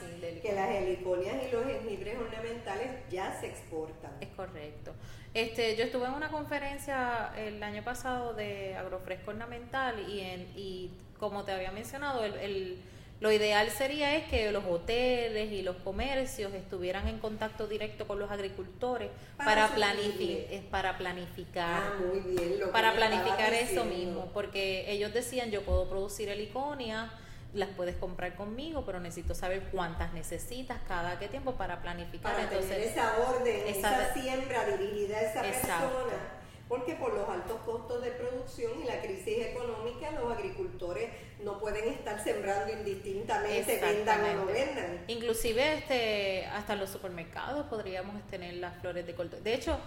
que 0.41 0.53
las 0.53 0.71
heliconias 0.71 1.35
y 1.49 1.53
los 1.53 1.65
jengibres 1.67 2.17
ornamentales 2.17 2.91
ya 3.11 3.37
se 3.41 3.49
exportan. 3.49 4.13
Es 4.21 4.29
correcto. 4.37 4.93
Este, 5.35 5.75
yo 5.75 5.83
estuve 5.83 6.07
en 6.07 6.13
una 6.13 6.29
conferencia 6.29 7.33
el 7.37 7.61
año 7.61 7.83
pasado 7.83 8.35
de 8.35 8.77
agrofresco 8.77 9.33
ornamental 9.33 10.09
y, 10.09 10.21
en, 10.21 10.49
y 10.55 10.93
como 11.19 11.43
te 11.43 11.51
había 11.51 11.73
mencionado, 11.73 12.25
el, 12.25 12.79
lo 13.19 13.33
ideal 13.33 13.69
sería 13.71 14.15
es 14.15 14.27
que 14.29 14.53
los 14.53 14.65
hoteles 14.65 15.51
y 15.51 15.63
los 15.63 15.75
comercios 15.79 16.55
estuvieran 16.55 17.09
en 17.09 17.19
contacto 17.19 17.67
directo 17.67 18.07
con 18.07 18.21
los 18.21 18.31
agricultores 18.31 19.11
para, 19.37 19.75
planificar, 19.75 20.63
para 20.71 20.99
planificar, 20.99 21.83
ah, 21.83 22.71
para 22.71 22.95
planificar 22.95 23.53
eso 23.55 23.85
mismo, 23.85 24.31
porque 24.33 24.89
ellos 24.89 25.13
decían 25.13 25.51
yo 25.51 25.63
puedo 25.63 25.89
producir 25.89 26.29
heliconia 26.29 27.11
las 27.55 27.71
puedes 27.71 27.97
comprar 27.97 28.35
conmigo, 28.35 28.85
pero 28.85 29.01
necesito 29.01 29.35
saber 29.35 29.69
cuántas 29.71 30.13
necesitas, 30.13 30.79
cada 30.87 31.19
qué 31.19 31.29
tiempo 31.29 31.55
para 31.55 31.81
planificar. 31.81 32.33
Para 32.33 32.45
Entonces, 32.45 32.71
tener 32.71 32.89
esa 32.89 33.17
orden, 33.19 33.63
esa, 33.67 34.13
siembra 34.13 34.65
dirigida 34.67 35.19
a 35.19 35.21
esa 35.23 35.43
persona. 35.43 36.44
Porque 36.69 36.95
por 36.95 37.13
los 37.13 37.29
altos 37.29 37.61
costos 37.67 38.03
de 38.03 38.11
producción 38.13 38.73
y 38.83 38.85
la 38.85 39.01
crisis 39.01 39.47
económica, 39.47 40.11
los 40.13 40.33
agricultores 40.33 41.11
no 41.43 41.61
pueden 41.61 41.89
estar 41.89 42.23
sembrando 42.23 42.73
indistintamente, 42.73 43.79
vendan 43.81 44.25
o 44.25 44.35
no 44.35 44.47
vendan. 44.47 45.05
Inclusive 45.09 45.75
este, 45.75 46.47
hasta 46.47 46.73
en 46.73 46.81
los 46.81 46.91
supermercados 46.91 47.67
podríamos 47.67 48.27
tener 48.29 48.55
las 48.55 48.81
flores 48.81 49.07
de 49.07 49.15
corto. 49.15 49.37
De 49.41 49.53
hecho, 49.53 49.79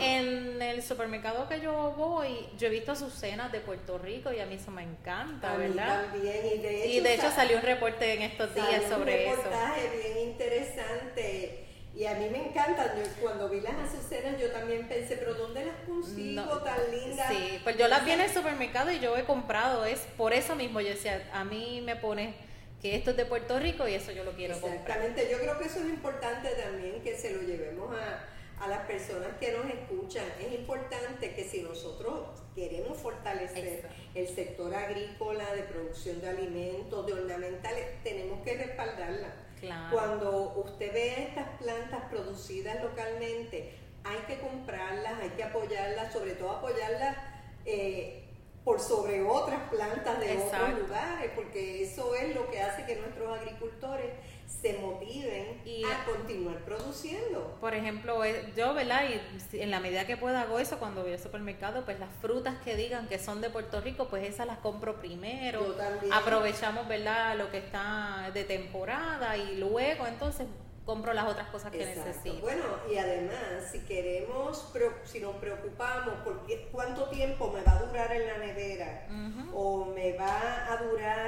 en 0.00 0.62
el 0.62 0.82
supermercado 0.82 1.48
que 1.48 1.60
yo 1.60 1.92
voy, 1.96 2.48
yo 2.56 2.68
he 2.68 2.70
visto 2.70 2.92
azucenas 2.92 3.52
de 3.52 3.60
Puerto 3.60 3.98
Rico 3.98 4.32
y 4.32 4.40
a 4.40 4.46
mí 4.46 4.54
eso 4.54 4.70
me 4.70 4.82
encanta, 4.82 5.56
¿verdad? 5.56 6.14
y 6.14 7.00
de 7.00 7.14
hecho, 7.14 7.30
salió 7.30 7.58
un 7.58 7.62
reporte 7.62 8.14
en 8.14 8.22
estos 8.22 8.54
días 8.54 8.84
sobre 8.88 9.24
eso. 9.24 9.38
Un 9.38 9.44
reportaje 9.44 9.90
bien 9.98 10.28
interesante. 10.28 11.65
Y 11.96 12.04
a 12.04 12.14
mí 12.14 12.28
me 12.30 12.48
encantan. 12.48 12.90
cuando 13.20 13.48
vi 13.48 13.60
las 13.60 13.74
azucenas, 13.74 14.38
yo 14.38 14.50
también 14.50 14.86
pensé, 14.86 15.16
pero 15.16 15.34
¿dónde 15.34 15.64
las 15.64 15.76
consigo 15.86 16.58
tan 16.58 16.90
lindas? 16.90 17.28
Sí, 17.28 17.60
pues 17.64 17.78
yo 17.78 17.88
las 17.88 18.04
vi 18.04 18.12
en 18.12 18.20
el 18.20 18.30
supermercado 18.30 18.92
y 18.92 19.00
yo 19.00 19.16
he 19.16 19.24
comprado. 19.24 19.84
Es 19.84 20.00
por 20.16 20.32
eso 20.32 20.54
mismo. 20.54 20.80
Yo 20.80 20.88
decía, 20.88 21.28
a 21.32 21.44
mí 21.44 21.82
me 21.84 21.96
pone 21.96 22.34
que 22.82 22.94
esto 22.94 23.12
es 23.12 23.16
de 23.16 23.24
Puerto 23.24 23.58
Rico 23.58 23.88
y 23.88 23.94
eso 23.94 24.12
yo 24.12 24.24
lo 24.24 24.32
quiero 24.32 24.54
Exactamente. 24.54 25.28
Yo 25.30 25.38
creo 25.38 25.58
que 25.58 25.64
eso 25.64 25.78
es 25.78 25.86
importante 25.86 26.50
también 26.50 27.02
que 27.02 27.16
se 27.16 27.30
lo 27.30 27.40
llevemos 27.40 27.90
a 27.96 28.36
a 28.58 28.68
las 28.68 28.86
personas 28.86 29.28
que 29.38 29.52
nos 29.52 29.66
escuchan, 29.66 30.24
es 30.40 30.52
importante 30.52 31.34
que 31.34 31.44
si 31.44 31.62
nosotros 31.62 32.42
queremos 32.54 32.96
fortalecer 32.96 33.86
el 34.14 34.28
sector 34.28 34.74
agrícola, 34.74 35.54
de 35.54 35.62
producción 35.62 36.20
de 36.20 36.28
alimentos, 36.28 37.06
de 37.06 37.12
ornamentales, 37.12 38.02
tenemos 38.02 38.42
que 38.44 38.56
respaldarla. 38.56 39.45
Cuando 39.90 40.52
usted 40.64 40.92
ve 40.92 41.24
estas 41.28 41.48
plantas 41.58 42.02
producidas 42.10 42.82
localmente, 42.82 43.74
hay 44.04 44.18
que 44.26 44.38
comprarlas, 44.38 45.20
hay 45.20 45.30
que 45.30 45.44
apoyarlas, 45.44 46.12
sobre 46.12 46.32
todo 46.32 46.50
apoyarlas 46.50 47.16
eh, 47.64 48.24
por 48.64 48.80
sobre 48.80 49.22
otras 49.22 49.68
plantas 49.70 50.20
de 50.20 50.38
otros 50.38 50.78
lugares, 50.80 51.30
porque 51.34 51.84
eso 51.84 52.14
es 52.14 52.34
lo 52.34 52.50
que 52.50 52.60
hace 52.60 52.84
que 52.84 52.96
nuestros 52.96 53.38
agricultores 53.38 54.10
se 54.46 54.78
motiven 54.78 55.60
y, 55.64 55.84
a 55.84 56.04
continuar 56.04 56.58
produciendo. 56.64 57.56
Por 57.60 57.74
ejemplo, 57.74 58.24
eh, 58.24 58.52
yo, 58.56 58.74
¿verdad? 58.74 59.02
Y 59.52 59.58
en 59.58 59.70
la 59.70 59.80
medida 59.80 60.06
que 60.06 60.16
pueda 60.16 60.42
hago 60.42 60.58
eso 60.58 60.78
cuando 60.78 61.02
voy 61.02 61.12
al 61.12 61.18
supermercado, 61.18 61.84
pues 61.84 61.98
las 61.98 62.10
frutas 62.20 62.56
que 62.64 62.76
digan 62.76 63.08
que 63.08 63.18
son 63.18 63.40
de 63.40 63.50
Puerto 63.50 63.80
Rico, 63.80 64.08
pues 64.08 64.24
esas 64.24 64.46
las 64.46 64.58
compro 64.58 65.00
primero. 65.00 65.76
Aprovechamos, 66.12 66.86
¿verdad? 66.88 67.36
Lo 67.36 67.50
que 67.50 67.58
está 67.58 68.30
de 68.32 68.44
temporada 68.44 69.36
y 69.36 69.56
luego 69.56 70.06
entonces 70.06 70.46
compro 70.86 71.12
las 71.12 71.26
otras 71.26 71.48
cosas 71.48 71.72
que 71.72 71.84
necesito. 71.84 72.40
Bueno, 72.40 72.62
y 72.90 72.96
además, 72.96 73.68
si 73.70 73.80
queremos, 73.80 74.72
si 75.04 75.18
nos 75.18 75.34
preocupamos 75.36 76.14
por 76.24 76.46
cuánto 76.70 77.08
tiempo 77.08 77.50
me 77.50 77.60
va 77.62 77.72
a 77.72 77.82
durar 77.82 78.12
en 78.12 78.26
la 78.26 78.38
nevera 78.38 79.08
o 79.52 79.86
me 79.86 80.12
va 80.16 80.72
a 80.72 80.76
durar 80.84 81.25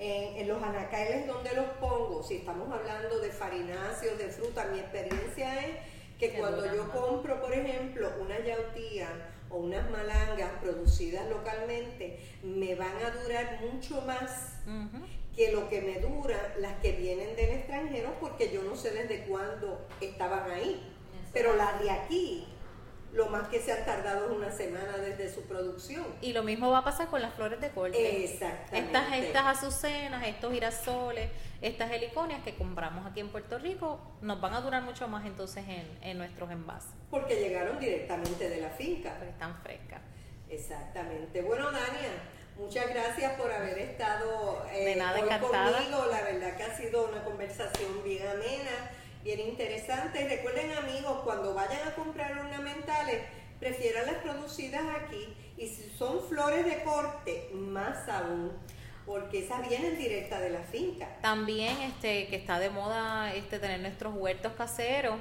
en, 0.00 0.48
los 0.48 0.62
anaqueles 0.62 1.26
donde 1.26 1.54
los 1.54 1.66
pongo, 1.78 2.22
si 2.22 2.36
estamos 2.36 2.72
hablando 2.72 3.20
de 3.20 3.30
farináceos, 3.30 4.18
de 4.18 4.28
fruta, 4.28 4.66
mi 4.72 4.78
experiencia 4.78 5.66
es 5.66 5.76
que 6.18 6.38
cuando 6.38 6.64
yo 6.74 6.90
compro, 6.90 7.40
por 7.40 7.52
ejemplo, 7.52 8.10
una 8.20 8.38
yautía 8.40 9.08
o 9.50 9.58
unas 9.58 9.90
malangas 9.90 10.50
producidas 10.60 11.28
localmente, 11.28 12.18
me 12.42 12.74
van 12.74 12.96
a 13.04 13.10
durar 13.22 13.60
mucho 13.60 14.00
más 14.02 14.54
que 15.36 15.52
lo 15.52 15.68
que 15.68 15.82
me 15.82 16.00
dura 16.00 16.54
las 16.58 16.80
que 16.80 16.92
vienen 16.92 17.36
del 17.36 17.50
extranjero, 17.50 18.14
porque 18.20 18.50
yo 18.50 18.62
no 18.62 18.76
sé 18.76 18.90
desde 18.92 19.24
cuándo 19.24 19.86
estaban 20.00 20.50
ahí. 20.50 20.94
Pero 21.32 21.54
las 21.56 21.80
de 21.80 21.90
aquí 21.90 22.48
lo 23.12 23.28
más 23.28 23.48
que 23.48 23.60
se 23.60 23.72
han 23.72 23.84
tardado 23.84 24.26
es 24.26 24.36
una 24.36 24.50
semana 24.52 24.96
desde 24.98 25.32
su 25.32 25.42
producción. 25.42 26.04
Y 26.20 26.32
lo 26.32 26.42
mismo 26.42 26.70
va 26.70 26.78
a 26.78 26.84
pasar 26.84 27.08
con 27.08 27.20
las 27.20 27.34
flores 27.34 27.60
de 27.60 27.70
corte. 27.70 28.24
Exactamente. 28.24 28.78
Estas, 28.78 29.12
estas 29.14 29.46
azucenas, 29.46 30.26
estos 30.26 30.52
girasoles, 30.52 31.30
estas 31.60 31.90
heliconias 31.90 32.42
que 32.42 32.54
compramos 32.54 33.06
aquí 33.06 33.20
en 33.20 33.28
Puerto 33.30 33.58
Rico, 33.58 34.00
nos 34.22 34.40
van 34.40 34.54
a 34.54 34.60
durar 34.60 34.82
mucho 34.82 35.08
más 35.08 35.26
entonces 35.26 35.64
en, 35.68 35.98
en 36.02 36.18
nuestros 36.18 36.50
envases. 36.50 36.92
Porque 37.10 37.36
llegaron 37.36 37.78
directamente 37.78 38.48
de 38.48 38.60
la 38.60 38.70
finca. 38.70 39.14
Porque 39.14 39.30
están 39.30 39.60
frescas. 39.62 40.00
Exactamente. 40.48 41.42
Bueno, 41.42 41.66
Dania, 41.66 42.10
muchas 42.56 42.88
gracias 42.88 43.34
por 43.34 43.50
haber 43.52 43.78
estado 43.78 44.64
De 44.72 44.96
nada, 44.96 45.20
hoy 45.20 45.28
conmigo. 45.28 46.06
La 46.10 46.22
verdad 46.22 46.56
que 46.56 46.62
ha 46.64 46.76
sido 46.76 47.08
una 47.08 47.24
conversación 47.24 48.02
bien 48.04 48.26
amena, 48.26 48.90
bien 49.22 49.40
interesante. 49.40 50.26
Recuerden, 50.28 50.72
amigos, 50.72 51.20
cuando 51.24 51.54
vayan 51.54 51.88
a 51.88 51.94
comprar 51.94 52.38
ornamentales, 52.38 53.22
prefieran 53.58 54.06
las 54.06 54.16
producidas 54.16 54.82
aquí. 55.02 55.34
Y 55.56 55.68
si 55.68 55.90
son 55.90 56.22
flores 56.28 56.64
de 56.64 56.82
corte, 56.82 57.50
más 57.52 58.08
aún, 58.08 58.52
porque 59.04 59.44
esas 59.44 59.68
vienen 59.68 59.98
directas 59.98 60.40
de 60.40 60.50
la 60.50 60.62
finca. 60.62 61.08
También 61.20 61.76
este 61.82 62.28
que 62.28 62.36
está 62.36 62.58
de 62.58 62.70
moda 62.70 63.34
este 63.34 63.58
tener 63.58 63.80
nuestros 63.80 64.14
huertos 64.14 64.52
caseros, 64.54 65.16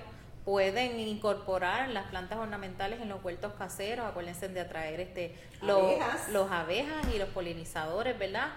pueden 0.45 0.99
incorporar 0.99 1.89
las 1.89 2.07
plantas 2.07 2.39
ornamentales 2.39 3.01
en 3.01 3.09
los 3.09 3.23
huertos 3.23 3.53
caseros, 3.53 4.07
acuérdense 4.07 4.47
de 4.47 4.61
atraer 4.61 4.99
este 4.99 5.35
los 5.61 5.79
Abejas. 5.79 6.29
los 6.29 6.51
abejas 6.51 7.05
y 7.13 7.19
los 7.19 7.29
polinizadores, 7.29 8.17
¿verdad? 8.17 8.47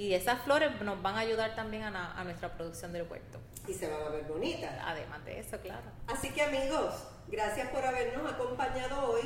Y 0.00 0.14
esas 0.14 0.40
flores 0.44 0.80
nos 0.80 1.02
van 1.02 1.16
a 1.16 1.18
ayudar 1.18 1.54
también 1.54 1.82
a, 1.82 1.90
na- 1.90 2.18
a 2.18 2.24
nuestra 2.24 2.48
producción 2.54 2.90
del 2.90 3.02
huerto. 3.02 3.38
Y 3.68 3.74
se 3.74 3.86
van 3.86 4.00
a 4.02 4.08
ver 4.08 4.24
bonitas. 4.24 4.72
Además 4.82 5.22
de 5.26 5.40
eso, 5.40 5.58
claro. 5.60 5.82
Así 6.06 6.30
que 6.30 6.40
amigos, 6.40 6.94
gracias 7.28 7.68
por 7.68 7.84
habernos 7.84 8.32
acompañado 8.32 9.10
hoy 9.12 9.20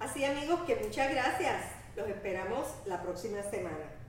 Así 0.00 0.24
amigos 0.24 0.60
que 0.66 0.76
muchas 0.76 1.10
gracias. 1.10 1.64
Los 1.94 2.08
esperamos 2.08 2.66
la 2.84 3.02
próxima 3.02 3.42
semana. 3.44 3.95